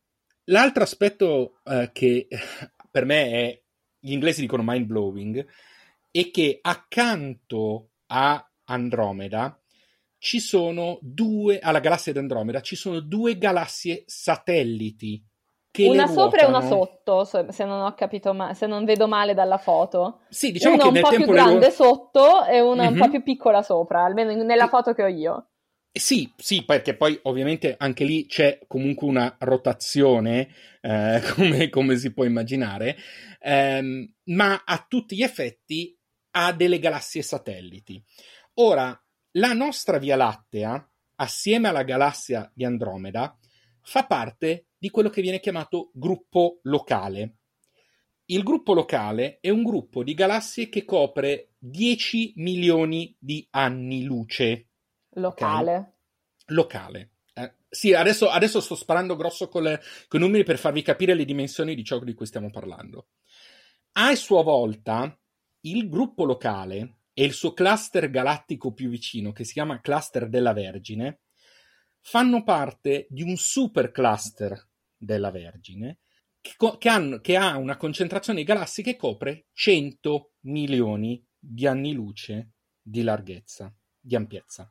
[0.45, 2.29] l'altro aspetto eh, che
[2.91, 3.63] per me è,
[3.99, 5.45] gli inglesi dicono mind blowing,
[6.13, 9.60] è che accanto a Andromeda
[10.21, 15.25] ci sono due, alla galassia di Andromeda, ci sono due galassie satelliti
[15.71, 19.33] che una sopra e una sotto, se non ho capito ma- se non vedo male
[19.33, 20.21] dalla foto.
[20.29, 22.99] Sì, diciamo una che un po' più grande ruo- sotto e una un Mhm.
[22.99, 25.47] po' più piccola sopra, almeno nella foto che ho io.
[25.93, 30.49] Sì, sì, perché poi ovviamente anche lì c'è comunque una rotazione,
[30.81, 32.97] eh, come, come si può immaginare,
[33.41, 35.97] ehm, ma a tutti gli effetti
[36.33, 38.01] ha delle galassie satelliti.
[38.55, 38.97] Ora,
[39.33, 43.37] la nostra Via Lattea, assieme alla galassia di Andromeda,
[43.83, 47.37] fa parte di quello che viene chiamato gruppo locale.
[48.27, 54.69] Il gruppo locale è un gruppo di galassie che copre 10 milioni di anni luce
[55.15, 55.95] Locale.
[56.47, 57.11] locale.
[57.35, 61.15] Eh, sì, adesso, adesso sto sparando grosso con, le- con i numeri per farvi capire
[61.15, 63.09] le dimensioni di ciò di cui stiamo parlando.
[63.93, 65.17] A sua volta,
[65.63, 70.55] il gruppo locale e il suo cluster galattico più vicino, che si chiama cluster della
[70.55, 71.21] Vergine,
[72.01, 75.99] fanno parte di un supercluster della Vergine
[76.41, 81.67] che, co- che hanno- che ha una concentrazione di galassie che copre 100 milioni di
[81.67, 84.67] anni luce di larghezza, di ampiezza.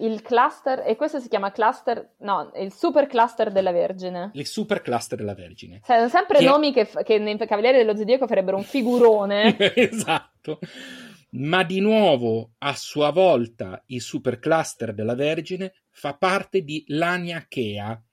[0.00, 4.30] Il cluster, e questo si chiama cluster, no, il super cluster della Vergine.
[4.32, 5.80] Le supercluster della Vergine.
[5.84, 9.54] Sono sempre Che- nomi che, che nei Cavalieri dello Zodiaco farebbero un figurone.
[9.76, 10.58] esatto.
[11.34, 18.04] Ma di nuovo, a sua volta, il supercluster della Vergine fa parte di Laniakea,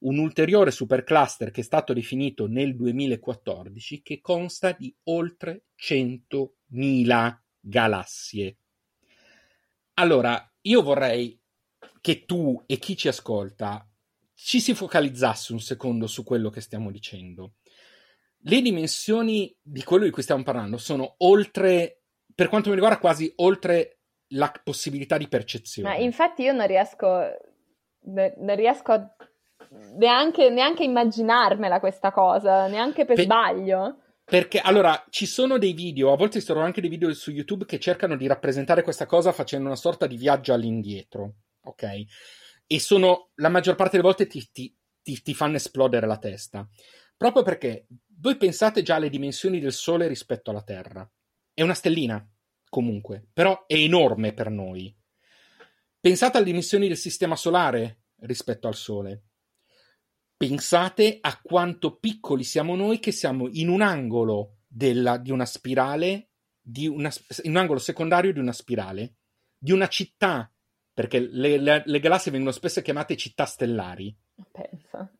[0.00, 8.56] un ulteriore supercluster che è stato definito nel 2014 che consta di oltre 100.000 galassie.
[9.94, 11.38] Allora, io vorrei
[12.00, 13.86] che tu e chi ci ascolta
[14.34, 17.56] ci si focalizzasse un secondo su quello che stiamo dicendo.
[18.44, 22.01] Le dimensioni di quello di cui stiamo parlando sono oltre,
[22.34, 25.88] per quanto mi riguarda, quasi oltre la possibilità di percezione.
[25.88, 27.06] Ma infatti io non riesco,
[28.04, 29.14] non riesco
[29.96, 33.98] neanche, neanche a immaginarmela questa cosa, neanche per Pe- sbaglio.
[34.24, 37.66] Perché allora ci sono dei video, a volte ci sono anche dei video su YouTube
[37.66, 42.04] che cercano di rappresentare questa cosa facendo una sorta di viaggio all'indietro, ok?
[42.66, 46.66] E sono la maggior parte delle volte ti, ti- ti- ti fanno esplodere la testa.
[47.16, 47.86] Proprio perché
[48.20, 51.06] voi pensate già alle dimensioni del Sole rispetto alla Terra.
[51.54, 52.26] È una stellina,
[52.68, 54.94] comunque, però è enorme per noi.
[56.00, 59.24] Pensate alle dimensioni del Sistema Solare rispetto al Sole.
[60.36, 66.30] Pensate a quanto piccoli siamo noi che siamo in un angolo della- di una spirale,
[66.60, 69.16] di una, in un angolo secondario di una spirale,
[69.56, 70.52] di una città,
[70.92, 74.16] perché le, le- le galassie vengono spesso chiamate città stellari.
[74.50, 75.12] Pensa.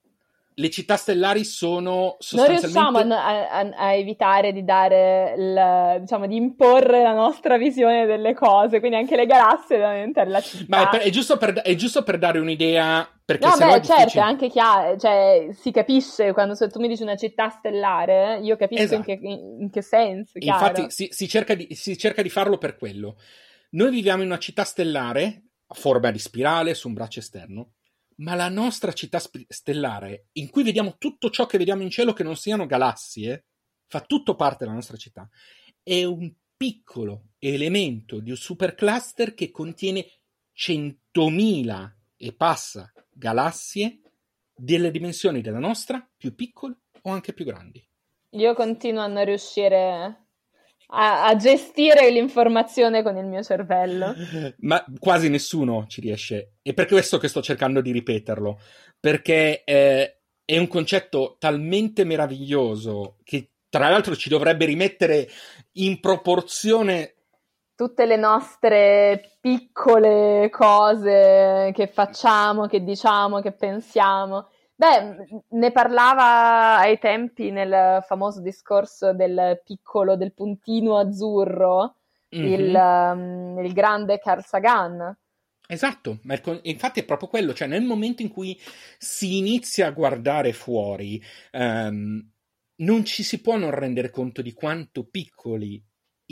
[0.54, 2.66] Le città stellari sono Non sostanzialmente...
[2.66, 8.34] riusciamo a, a- a evitare di dare, il, diciamo, di imporre la nostra visione delle
[8.34, 10.64] cose, quindi anche le galassie devono diventare la città.
[10.68, 13.80] Ma è, per- è giusto per, è giusto per dare un'idea, perché No, beh, è
[13.80, 13.98] difficile.
[13.98, 18.56] certo, è anche chiaro, cioè, si capisce quando tu mi dici una città stellare, io
[18.56, 19.10] capisco Esatto.
[19.10, 20.66] in, che, in che senso, chiaro.
[20.66, 23.16] Infatti si, si cerca di, si cerca di farlo per quello.
[23.70, 27.70] Noi viviamo in una città stellare, a forma di spirale, su un braccio esterno,
[28.16, 32.12] ma la nostra città sp- stellare, in cui vediamo tutto ciò che vediamo in cielo
[32.12, 33.46] che non siano galassie,
[33.86, 35.28] fa tutto parte della nostra città,
[35.82, 40.06] è un piccolo elemento di un supercluster che contiene
[40.56, 44.00] 100.000 e passa galassie
[44.54, 47.84] delle dimensioni della nostra, più piccole o anche più grandi.
[48.30, 50.21] Io continuo a non riuscire
[50.94, 54.14] a, a gestire l'informazione con il mio cervello.
[54.60, 56.54] Ma quasi nessuno ci riesce.
[56.62, 58.58] E per questo che sto cercando di ripeterlo.
[58.98, 65.28] Perché eh, è un concetto talmente meraviglioso che tra l'altro ci dovrebbe rimettere
[65.72, 67.14] in proporzione.
[67.74, 74.50] Tutte le nostre piccole cose che facciamo, che diciamo, che pensiamo.
[74.82, 81.98] Beh, ne parlava ai tempi nel famoso discorso del piccolo, del puntino azzurro,
[82.40, 83.56] il, Mhm.
[83.58, 85.16] um, il grande Carl Sagan.
[85.68, 88.58] Esatto, il infatti è proprio quello, cioè nel momento in cui
[88.98, 91.22] si inizia a guardare fuori,
[91.52, 92.30] ehm,
[92.82, 95.80] non ci si può non rendere conto di quanto piccoli,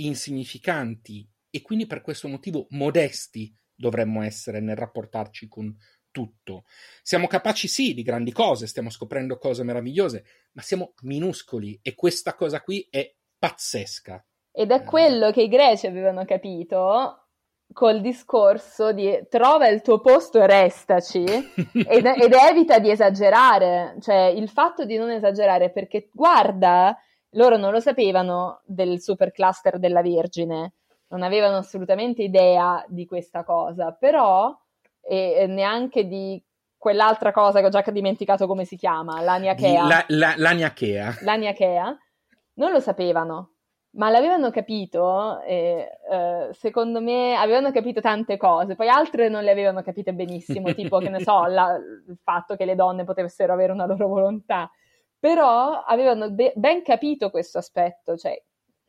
[0.01, 5.73] insignificanti e quindi per questo motivo modesti dovremmo essere nel rapportarci con
[6.11, 6.65] tutto.
[7.03, 12.35] Siamo capaci sì di grandi cose, stiamo scoprendo cose meravigliose, ma siamo minuscoli e questa
[12.35, 14.25] cosa qui è pazzesca.
[14.53, 17.27] Ed è quello che i greci avevano capito
[17.73, 24.25] col discorso di trova il tuo posto e restaci ed, ed evita di esagerare, cioè
[24.25, 26.97] il fatto di non esagerare perché guarda,
[27.35, 30.75] loro non lo sapevano del supercluster della Vergine,
[31.09, 34.57] non avevano assolutamente idea di questa cosa, però
[35.01, 36.43] e, neanche di
[36.77, 39.87] quell'altra cosa che ho già dimenticato come si chiama, l'aniachea.
[39.87, 41.19] La, la, l'aniachea.
[41.21, 41.97] L'aniachea,
[42.55, 43.53] non lo sapevano,
[43.93, 49.51] ma l'avevano capito e eh, secondo me avevano capito tante cose, poi altre non le
[49.51, 53.73] avevano capite benissimo, tipo che ne so, la, il fatto che le donne potessero avere
[53.73, 54.71] una loro volontà,
[55.19, 58.41] però avevano be- ben capito questo aspetto, cioè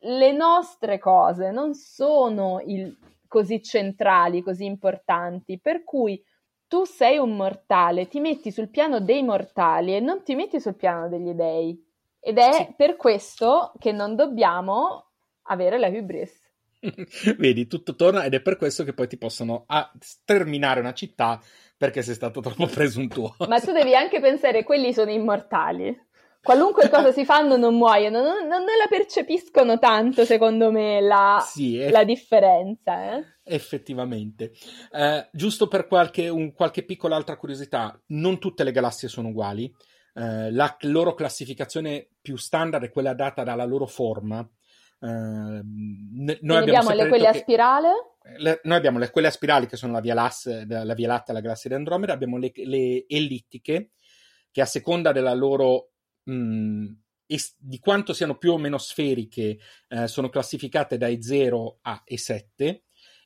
[0.04, 2.96] le nostre cose non sono il,
[3.32, 6.22] così centrali, così importanti, per cui
[6.68, 10.76] tu sei un mortale, ti metti sul piano dei mortali e non ti metti sul
[10.76, 11.82] piano degli dei.
[12.20, 12.74] Ed è sì.
[12.76, 15.12] per questo che non dobbiamo
[15.44, 16.38] avere la hubris.
[17.38, 19.64] Vedi, tutto torna ed è per questo che poi ti possono
[19.98, 21.40] sterminare una città
[21.74, 23.46] perché sei stato troppo presuntuoso.
[23.48, 25.98] Ma tu devi anche pensare, quelli sono immortali.
[26.42, 31.78] Qualunque cosa si fanno non muoiono, non, non, la percepiscono tanto secondo me la, sì,
[31.78, 33.14] eff- la differenza.
[33.14, 33.24] Eh?
[33.44, 34.52] Effettivamente.
[34.90, 39.72] Eh, giusto per qualche, un, qualche piccola altra curiosità, non tutte le galassie sono uguali.
[40.14, 44.40] Eh, la loro classificazione più standard è quella data dalla loro forma.
[44.40, 47.88] Eh, noi abbiamo, abbiamo le, quelle a spirale?
[48.38, 51.34] Le, noi abbiamo le, quelle a spirali che sono la Via, Lass, la Via Lattea
[51.34, 53.92] e la galassia di Andromeda, abbiamo le, le ellittiche
[54.50, 55.91] che a seconda della loro
[56.24, 56.86] mh, mm,
[57.58, 59.58] di quanto siano più o meno sferiche,
[59.88, 62.84] eh, sono classificate dai 0 a e 7.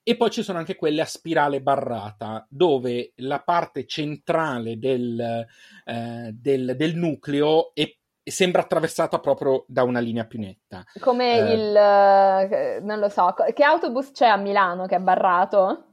[0.08, 5.44] E poi ci sono anche quelle a spirale barrata, dove la parte centrale del,
[5.84, 7.92] eh, del, del nucleo è
[8.28, 10.84] sembra attraversata proprio da una linea più netta.
[11.00, 15.92] Come eh, il, uh, non lo so, che autobus c'è a Milano che è barrato?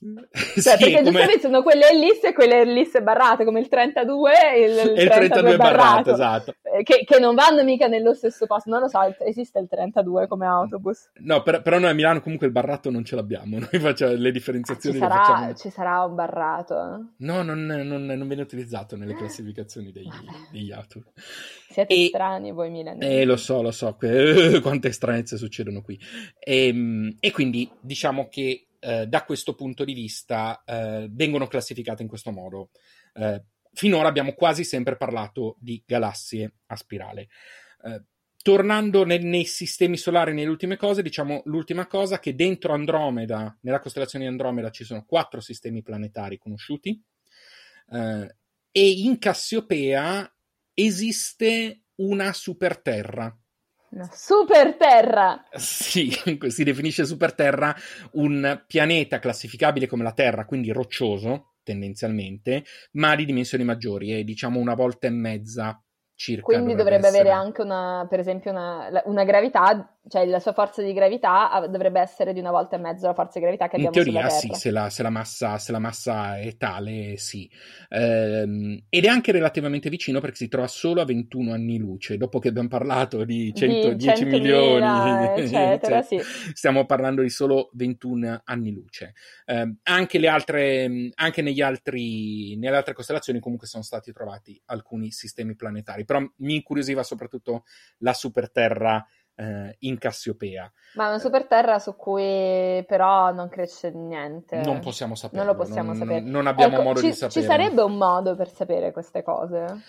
[0.00, 1.02] Cioè, sì, perché come...
[1.02, 5.08] giustamente sono quelle ellisse e quelle ellisse barrate, come il 32 e il, il, il
[5.08, 6.54] 32, 32 barrato, barrato esatto.
[6.62, 10.28] Eh, che, che, non vanno mica nello stesso posto, non lo so, esiste il 32
[10.28, 11.10] come autobus.
[11.20, 14.30] No, per, però noi a Milano comunque il barrato non ce l'abbiamo, noi facciamo le
[14.30, 14.96] differenziazioni.
[14.96, 15.54] Ci sarà, facciamo...
[15.54, 16.74] ci sarà un barrato?
[17.16, 20.08] No, non, non, non, viene utilizzato nelle classificazioni degli,
[20.52, 21.10] degli autobus.
[21.70, 23.12] Siete e, strani voi milanesi.
[23.12, 23.96] Eh, lo so, lo so,
[24.62, 25.98] quante stranezze succedono qui.
[26.38, 32.02] E, ehm, e quindi diciamo che eh, da questo punto di vista eh, vengono classificate
[32.02, 32.70] in questo modo.
[33.14, 37.28] Eh, finora abbiamo quasi sempre parlato di galassie a spirale.
[37.84, 38.02] Eh,
[38.42, 43.80] tornando nel, nei sistemi solari, nelle ultime cose, diciamo l'ultima cosa che dentro Andromeda, nella
[43.80, 47.00] costellazione di Andromeda, ci sono quattro sistemi planetari conosciuti
[47.90, 48.36] eh,
[48.70, 50.32] e in Cassiopea
[50.72, 53.36] esiste una superterra
[53.90, 55.44] una super terra!
[55.52, 56.10] Sì,
[56.48, 57.74] si definisce super terra
[58.12, 64.58] un pianeta classificabile come la Terra, quindi roccioso tendenzialmente, ma di dimensioni maggiori, è diciamo
[64.58, 65.82] una volta e mezza
[66.18, 66.44] circa.
[66.44, 70.82] Quindi dovrebbe, dovrebbe avere anche una, per esempio, una, una, gravità, cioè la sua forza
[70.82, 73.96] di gravità dovrebbe essere di una volta e mezzo la forza di gravità che abbiamo
[73.96, 77.48] In teoria sì, se la, se la, massa, se la massa è tale, sì.
[77.90, 82.38] Ehm, ed è anche relativamente vicino perché si trova solo a 21 anni luce, dopo
[82.38, 86.52] che abbiamo parlato di 110 di 100 milioni, eccetera, cioè, sì.
[86.52, 89.14] stiamo parlando di solo 21 anni luce.
[89.46, 95.10] Ehm, anche, le altre, anche negli altri, nelle altre costellazioni comunque sono stati trovati alcuni
[95.10, 97.64] sistemi planetari però mi incuriosiva soprattutto
[97.98, 99.06] la superterra
[99.38, 100.70] eh, in Cassiopea.
[100.94, 104.60] Ma una superterra su cui però non cresce niente.
[104.62, 105.44] Non possiamo sapere.
[105.44, 106.20] Non lo possiamo non, sapere.
[106.20, 107.40] Non abbiamo ecco, modo ci, di sapere.
[107.40, 109.82] Ci sarebbe un modo per sapere queste cose?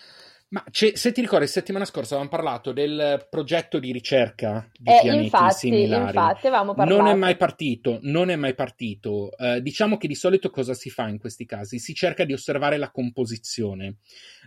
[0.50, 5.24] Ma se ti ricordi, settimana scorsa avevamo parlato del progetto di ricerca di eh, pianeti
[5.24, 6.06] infatti, similari.
[6.06, 7.00] Infatti, avevamo parlato.
[7.00, 9.30] Non è mai partito, non è mai partito.
[9.36, 11.78] Eh, diciamo che di solito cosa si fa in questi casi?
[11.78, 13.98] Si cerca di osservare la composizione.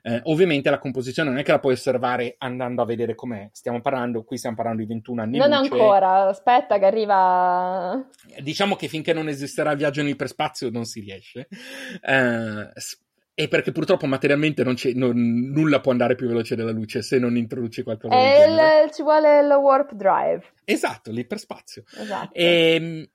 [0.02, 3.48] Eh, ovviamente la composizione non è che la puoi osservare andando a vedere com'è.
[3.54, 5.72] Stiamo parlando, qui stiamo parlando di 21 anni Non luce.
[5.72, 8.06] ancora, aspetta che arriva...
[8.42, 11.48] Diciamo che finché non esisterà il viaggio nell'iperspazio non si riesce.
[12.02, 12.72] Eh,
[13.36, 17.36] e perché purtroppo materialmente non non, nulla può andare più veloce della luce se non
[17.36, 20.44] introduci qualcosa e il, ci vuole il warp drive.
[20.66, 21.84] Esatto, l'iperspazio.
[21.98, 22.34] Esatto.
[22.34, 23.08] E, ehm,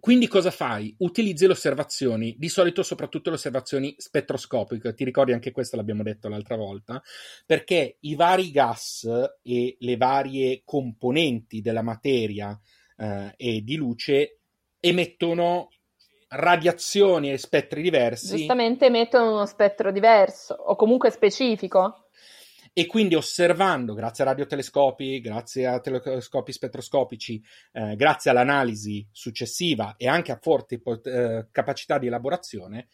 [0.00, 0.94] quindi cosa fai?
[0.98, 6.28] Utilizzi le osservazioni, di solito soprattutto le osservazioni spettroscopiche, ti ricordi anche questo l'abbiamo detto
[6.28, 7.02] l'altra volta,
[7.44, 9.08] perché i vari gas
[9.42, 12.58] e le varie componenti della materia
[12.96, 14.38] eh, e di luce
[14.80, 15.68] emettono
[16.28, 18.36] radiazioni e spettri diversi.
[18.36, 22.08] Giustamente emettono uno spettro diverso o comunque specifico.
[22.72, 27.42] E quindi osservando, grazie a radiotelescopi, grazie a telescopi spettroscopici,
[27.72, 32.86] eh, grazie all'analisi successiva e anche a forti eh, capacità di elaborazione,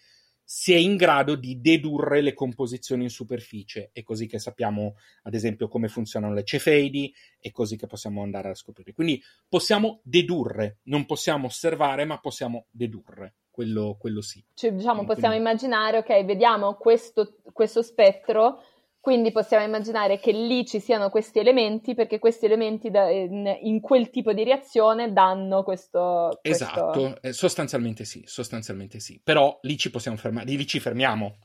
[0.44, 3.90] si è in grado di dedurre le composizioni in superficie.
[3.92, 8.50] È così che sappiamo, ad esempio, come funzionano le cefeidi, è così che possiamo andare
[8.50, 8.92] a scoprire.
[8.92, 13.34] Quindi possiamo dedurre, non possiamo osservare, ma possiamo dedurre.
[13.54, 14.44] quello, quello sì.
[14.52, 15.48] Cioè, diciamo, possiamo quindi...
[15.48, 18.60] immaginare, ok, vediamo questo, questo spettro,
[19.04, 23.82] quindi possiamo immaginare che lì ci siano questi elementi perché questi elementi da, in, in,
[23.82, 26.38] quel tipo di reazione danno questo...
[26.40, 27.20] Esatto, questo...
[27.20, 29.20] Eh, sostanzialmente sì, sostanzialmente sì.
[29.22, 31.36] Però lì ci possiamo fermare, lì ci fermiamo,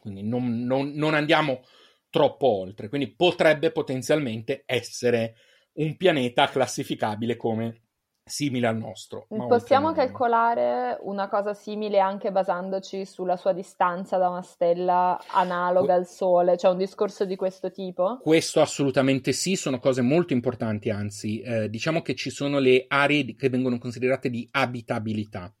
[0.00, 1.62] quindi non, non, non andiamo
[2.10, 2.88] troppo oltre.
[2.88, 5.36] Quindi potrebbe potenzialmente essere
[5.74, 7.82] un pianeta classificabile come
[8.28, 9.26] simile al nostro.
[9.28, 15.94] Possiamo calcolare una cosa simile anche basandoci sulla sua distanza da una stella analoga que-
[15.94, 18.18] al Sole, cioè un discorso di questo tipo?
[18.20, 23.36] Questo assolutamente sì, sono cose molto importanti, anzi, eh, diciamo che ci sono le aree
[23.36, 25.54] che vengono considerate di abitabilità.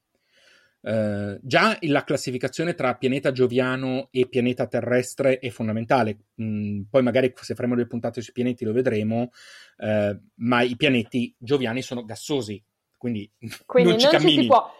[0.86, 6.26] Uh, già la classificazione tra pianeta gioviano e pianeta terrestre è fondamentale.
[6.40, 9.30] Mm, poi magari se faremo delle puntate sui pianeti lo vedremo,
[9.78, 12.62] uh, ma i pianeti gioviani sono gassosi,
[12.96, 13.28] quindi,
[13.66, 14.70] quindi non, ci, non ci si può.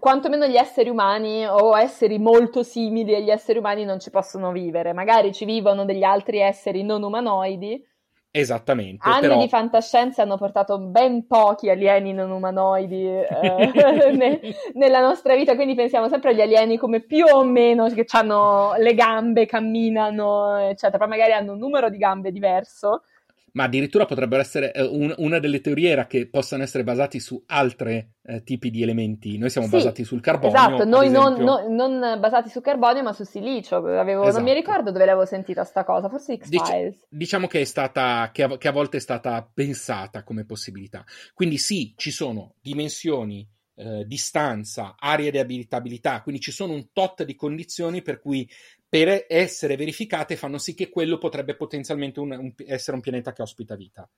[0.00, 4.92] Quantomeno gli esseri umani o esseri molto simili agli esseri umani non ci possono vivere.
[4.92, 7.80] Magari ci vivono degli altri esseri non umanoidi,
[8.34, 9.06] Esattamente.
[9.06, 9.38] Anni però...
[9.38, 13.26] di fantascienza hanno portato ben pochi alieni non umanoidi eh,
[14.16, 14.40] ne,
[14.72, 18.94] nella nostra vita, quindi pensiamo sempre agli alieni come più o meno che hanno le
[18.94, 23.02] gambe, camminano, eccetera, poi magari hanno un numero di gambe diverso,
[23.52, 27.42] ma addirittura potrebbero essere eh, un, una delle teorie era che possano essere basati su
[27.46, 29.36] altri eh, tipi di elementi.
[29.36, 30.56] Noi siamo sì, basati sul carbonio.
[30.56, 33.76] Esatto, noi non, no, non, basati su carbonio, ma su silicio.
[33.76, 34.36] Avevo, esatto.
[34.36, 34.52] Non mi esatto.
[34.52, 36.94] ricordo dove l'avevo sentita sta cosa, forse X-Files.
[36.94, 41.04] Dic- diciamo che è stata, che a, che a volte è stata pensata come possibilità.
[41.34, 47.24] Quindi sì, ci sono dimensioni eh, distanza, aree di abilitabilità, quindi ci sono un tot
[47.24, 48.48] di condizioni per cui
[48.88, 53.42] per essere verificate fanno sì che quello potrebbe potenzialmente un, un, essere un pianeta che
[53.42, 54.08] ospita vita.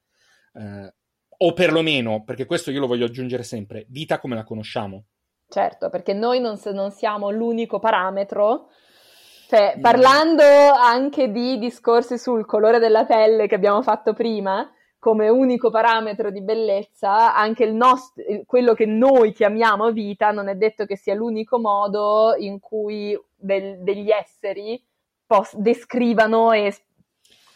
[0.55, 0.95] Eh,
[1.37, 5.05] o perlomeno, perché questo io lo voglio aggiungere sempre, vita come la conosciamo.
[5.49, 8.69] Certo, perché noi non, non siamo l'unico parametro
[9.47, 14.69] cioè, parlando anche di discorsi sul colore della pelle che abbiamo fatto prima,
[15.05, 20.55] come unico parametro di bellezza, anche il nostro, quello che noi chiamiamo vita non è
[20.55, 24.83] detto che sia l'unico modo in cui del, degli esseri
[25.27, 26.75] pos- descrivano e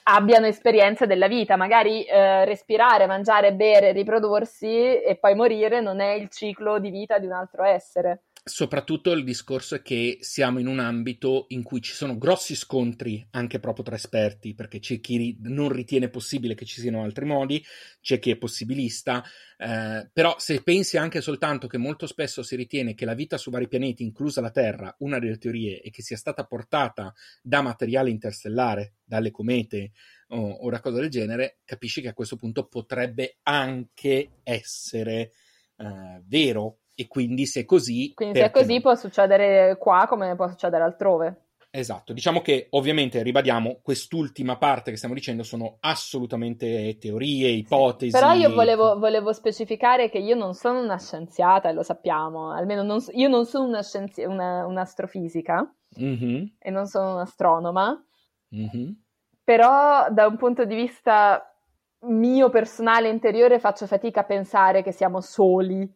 [0.03, 1.57] abbiano esperienze della vita.
[1.57, 7.19] Magari eh, respirare, mangiare, bere, riprodursi e poi morire non è il ciclo di vita
[7.19, 8.25] di un altro essere.
[8.49, 13.25] Soprattutto il discorso è che siamo in un ambito in cui ci sono grossi scontri
[13.33, 17.63] anche proprio tra esperti, perché c'è chi non ritiene possibile che ci siano altri modi,
[18.01, 19.23] c'è chi è possibilista,
[19.59, 23.51] eh, però se pensi anche soltanto che molto spesso si ritiene che la vita su
[23.51, 27.13] vari pianeti, inclusa la Terra, una delle teorie è che sia stata portata
[27.43, 29.93] da materiale interstellare, dalle comete
[30.29, 35.33] o, o da cose del genere, capisci che a questo punto potrebbe anche essere
[35.77, 38.11] eh, vero e quindi se è così...
[38.13, 38.81] Quindi se è così no?
[38.81, 41.43] può succedere qua come può succedere altrove.
[41.71, 48.11] Esatto, diciamo che ovviamente ribadiamo quest'ultima parte che stiamo dicendo sono assolutamente teorie, ipotesi.
[48.11, 52.83] Però io volevo, volevo specificare che io non sono una scienziata e lo sappiamo, almeno
[52.83, 55.73] non, io non sono una scienzi- una, un'astrofisica
[56.03, 56.45] mm-hmm.
[56.59, 58.07] e non sono un'astronoma,
[58.57, 58.91] mm-hmm.
[59.45, 61.49] però da un punto di vista
[62.01, 65.89] mio personale interiore faccio fatica a pensare che siamo soli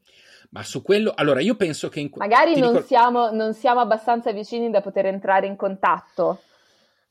[0.52, 2.00] ma su quello, allora io penso che...
[2.00, 2.10] In...
[2.14, 2.84] Magari non, dico...
[2.84, 6.42] siamo, non siamo abbastanza vicini da poter entrare in contatto.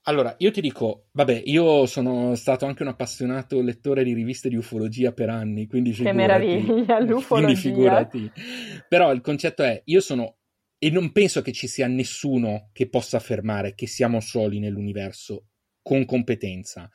[0.04, 4.56] Allora, io ti dico, vabbè, io sono stato anche un appassionato lettore di riviste di
[4.56, 6.18] ufologia per anni, quindi figurati.
[6.18, 7.46] Che meraviglia, l'ufologia.
[7.46, 8.32] Quindi figurati.
[8.88, 10.38] Però il concetto è, io sono,
[10.78, 15.46] e non penso che ci sia nessuno che possa affermare che siamo soli nell'universo
[15.82, 16.90] con competenza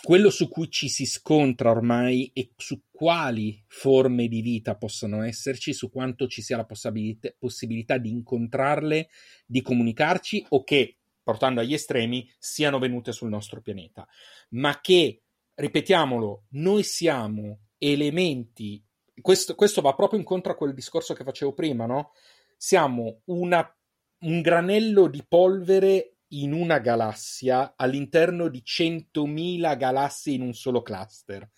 [0.00, 5.72] quello su cui ci si scontra ormai e su quali forme di vita possono esserci,
[5.72, 9.08] su quanto ci sia la possibilità, possibilità di incontrarle,
[9.44, 14.06] di comunicarci o che, portando agli estremi, siano venute sul nostro pianeta.
[14.50, 15.22] Ma che,
[15.54, 18.82] ripetiamolo, noi siamo elementi,
[19.20, 22.12] questo, questo va proprio incontro a quel discorso che facevo prima, no?
[22.56, 23.76] Siamo una,
[24.20, 31.48] un granello di polvere in una galassia all'interno di 100.000 galassie in un solo cluster.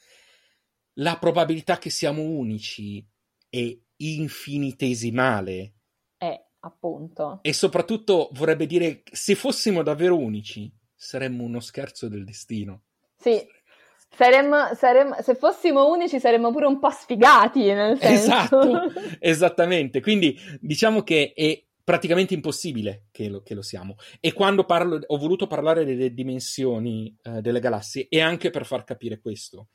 [0.95, 3.05] La probabilità che siamo unici
[3.49, 5.75] è infinitesimale.
[6.19, 7.41] Eh, appunto.
[7.43, 12.85] E soprattutto vorrebbe dire se fossimo davvero unici, saremmo uno scherzo del destino.
[13.17, 13.45] Sì,
[14.13, 18.61] Saremmo, saremmo, se fossimo unici saremmo pure un po' sfigati, nel senso.
[18.61, 20.01] Esatto, esattamente.
[20.01, 23.97] Quindi diciamo che è praticamente impossibile che lo, che lo siamo.
[24.21, 28.85] E quando parlo, ho voluto parlare delle dimensioni eh, delle galassie è anche per far
[28.85, 29.69] capire questo,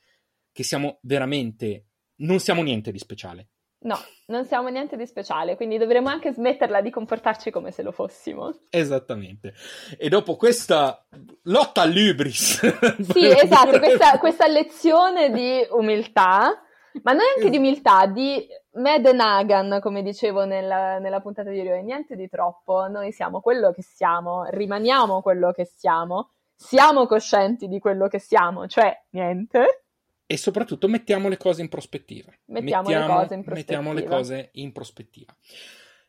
[0.52, 3.48] che siamo veramente, non siamo niente di speciale.
[3.78, 3.96] No,
[4.26, 8.62] non siamo niente di speciale, quindi dovremmo anche smetterla di comportarci come se lo fossimo.
[8.70, 9.54] Esattamente.
[9.98, 11.06] E dopo questa
[11.42, 12.60] lotta all'ubris.
[13.12, 16.60] Sì, esatto, questa, questa, lezione di umiltà,
[17.02, 18.46] ma non anche di umiltà, di
[18.76, 23.82] Medenagan, come dicevo nella, nella puntata di ieri, niente di troppo, noi siamo quello che
[23.82, 29.82] siamo, rimaniamo quello che siamo, siamo coscienti di quello che siamo, cioè niente
[30.28, 32.32] e soprattutto mettiamo le cose in prospettiva.
[32.46, 33.80] Mettiamo, mettiamo, le, cose in prospettiva.
[33.80, 35.36] mettiamo le cose in prospettiva.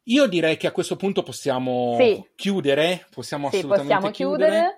[0.03, 2.25] Io direi che a questo punto possiamo sì.
[2.35, 4.51] chiudere, possiamo sì, assolutamente possiamo chiudere.
[4.51, 4.76] chiudere.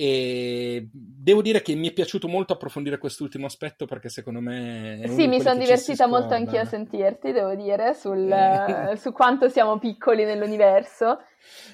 [0.00, 5.02] E devo dire che mi è piaciuto molto approfondire quest'ultimo aspetto perché secondo me.
[5.08, 8.94] sì, mi sono divertita molto anch'io a sentirti, devo dire, sul, eh.
[8.96, 11.18] su quanto siamo piccoli nell'universo.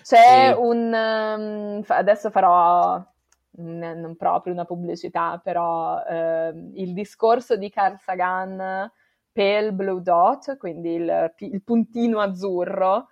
[0.02, 0.52] C'è e...
[0.54, 0.90] un.
[0.90, 2.98] Um, adesso farò
[3.56, 8.90] non proprio una pubblicità, però eh, il discorso di Carl Sagan
[9.32, 13.08] Pale Blue Dot, quindi il, il puntino azzurro,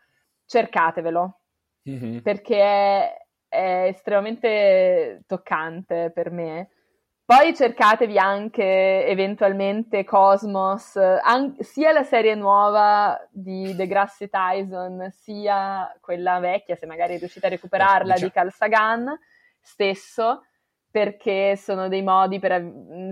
[0.47, 1.40] cercatevelo,
[1.86, 2.18] mm-hmm.
[2.20, 3.21] perché
[3.52, 6.70] è, estremamente toccante per me.
[7.24, 16.40] Poi cercatevi anche eventualmente Cosmos, an- sia la serie nuova di Degrassi Tyson, sia quella
[16.40, 19.18] vecchia, se magari riuscite a recuperarla, di Carl Sagan
[19.60, 20.42] stesso
[20.93, 22.52] perché sono dei modi per,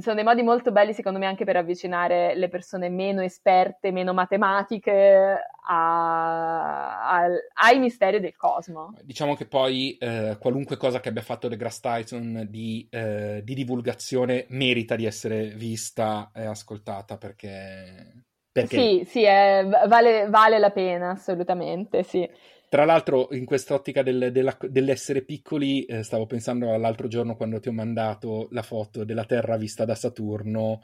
[0.01, 4.13] sono dei modi molto belli secondo me anche per avvicinare le persone meno esperte, meno
[4.13, 8.93] matematiche a, a, ai misteri del cosmo.
[9.03, 14.45] Diciamo che poi eh, qualunque cosa che abbia fatto deGrasse Tyson di, eh, di, divulgazione
[14.51, 18.25] merita di essere vista e ascoltata perché...
[18.53, 18.77] perché...
[18.77, 22.29] Sì, sì, è, vale, vale la pena assolutamente, sì.
[22.71, 27.67] Tra l'altro, in quest'ottica del, della, dell'essere piccoli, eh, stavo pensando all'altro giorno quando ti
[27.67, 30.81] ho mandato la foto della Terra vista da Saturno.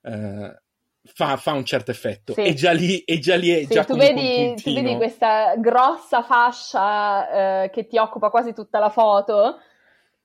[0.00, 0.62] Eh,
[1.02, 2.34] fa, fa, un certo effetto.
[2.34, 2.42] Sì.
[2.42, 6.22] E già lì, e già lì è sì, già tu vedi, tu vedi questa grossa
[6.22, 9.58] fascia eh, che ti occupa quasi tutta la foto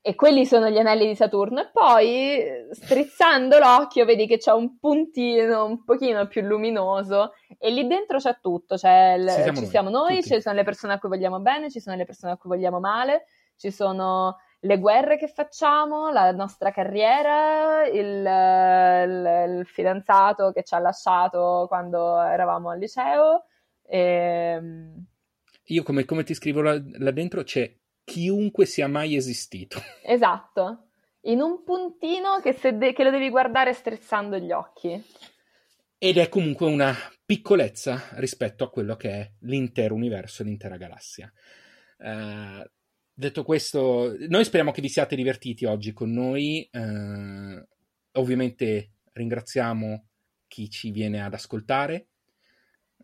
[0.02, 1.62] e quelli sono gli anelli di Saturno.
[1.62, 7.86] E poi, strizzando l'occhio, vedi che c'è un puntino un pochino più luminoso e lì
[7.86, 8.76] dentro c'è tutto.
[8.76, 11.40] C'è il, ci siamo ci noi, siamo noi ci sono le persone a cui vogliamo
[11.40, 13.26] bene, ci sono le persone a cui vogliamo male,
[13.58, 20.76] ci sono le guerre che facciamo, la nostra carriera, il, il, il fidanzato che ci
[20.76, 23.46] ha lasciato quando eravamo al liceo.
[23.86, 24.00] E...
[24.00, 25.06] Ehm,
[25.66, 27.70] Io come, come ti scrivo là, là dentro c'è
[28.04, 29.80] chiunque sia mai esistito.
[30.04, 30.90] Esatto,
[31.22, 35.04] in un puntino che, de- che lo devi guardare strizzando gli occhi.
[35.98, 36.96] Ed è comunque una
[37.26, 41.32] piccolezza rispetto a quello che è l'intero universo, l'intera galassia.
[41.98, 42.64] Uh,
[43.14, 46.68] detto questo, noi speriamo che vi siate divertiti oggi con noi.
[46.72, 47.62] Uh,
[48.14, 50.08] ovviamente ringraziamo
[50.48, 52.08] chi ci viene ad ascoltare.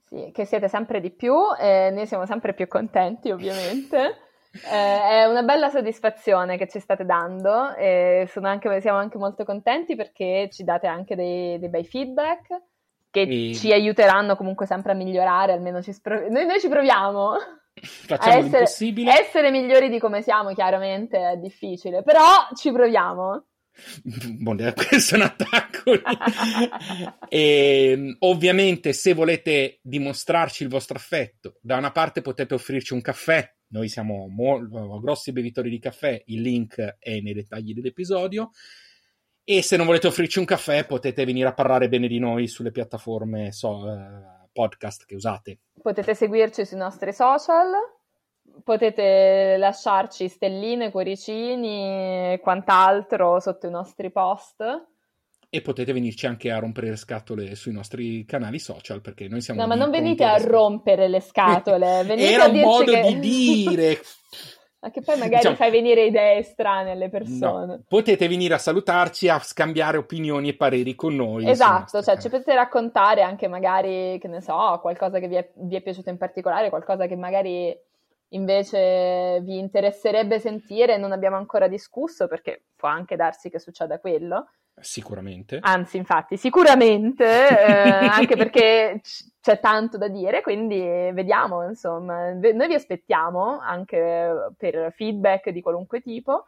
[0.06, 4.20] Sì, che siete sempre di più e noi siamo sempre più contenti, ovviamente.
[4.64, 9.96] Eh, è una bella soddisfazione che ci state dando e anche, siamo anche molto contenti
[9.96, 12.62] perché ci date anche dei, dei bei feedback
[13.10, 13.54] che e...
[13.54, 17.34] ci aiuteranno comunque sempre a migliorare, almeno ci spro- noi, noi, ci proviamo.
[17.82, 19.20] Facciamo essere, l'impossibile.
[19.20, 23.46] Essere migliori di come siamo, chiaramente, è difficile, però ci proviamo.
[24.40, 25.92] Buon, questo è un attacco.
[27.28, 33.55] e, ovviamente, se volete dimostrarci il vostro affetto, da una parte potete offrirci un caffè
[33.68, 38.52] noi siamo mo- grossi bevitori di caffè, il link è nei dettagli dell'episodio.
[39.44, 42.72] E se non volete offrirci un caffè, potete venire a parlare bene di noi sulle
[42.72, 45.60] piattaforme so, eh, podcast che usate.
[45.82, 47.74] Potete seguirci sui nostri social,
[48.64, 54.64] potete lasciarci stelline, cuoricini e quant'altro sotto i nostri post
[55.56, 59.62] e potete venirci anche a rompere le scatole sui nostri canali social perché noi siamo
[59.62, 63.18] no ma non venite a rompere le scatole venite era a un modo che...
[63.20, 64.00] di dire.
[64.80, 67.66] Anche poi magari diciamo, fai venire idee strane alle persone.
[67.66, 72.30] no, potete venire a salutarci a scambiare opinioni e pareri con noi esatto cioè ci
[72.30, 76.18] potete raccontare anche magari che ne so qualcosa che vi è, vi è piaciuto in
[76.18, 77.76] particolare qualcosa che magari
[78.30, 83.98] invece vi interesserebbe sentire e non abbiamo ancora discusso perché può anche darsi che succeda
[84.00, 85.60] quello Sicuramente.
[85.62, 90.80] Anzi, infatti, sicuramente, eh, anche perché c- c'è tanto da dire, quindi
[91.14, 96.48] vediamo, insomma, noi vi aspettiamo anche per feedback di qualunque tipo.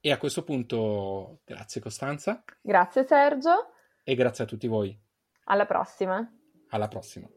[0.00, 2.42] E a questo punto, grazie Costanza.
[2.60, 3.72] Grazie Sergio.
[4.04, 4.96] E grazie a tutti voi.
[5.44, 6.28] Alla prossima.
[6.70, 7.28] Alla prossima.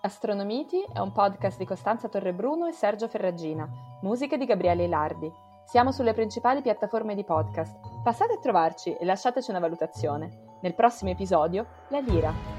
[0.00, 3.68] Astronomiti è un podcast di Costanza Torrebruno e Sergio Ferragina,
[4.02, 5.30] musiche di Gabriele Ilardi.
[5.64, 7.76] Siamo sulle principali piattaforme di podcast.
[8.04, 10.58] Passate a trovarci e lasciateci una valutazione.
[10.62, 12.57] Nel prossimo episodio, la lira.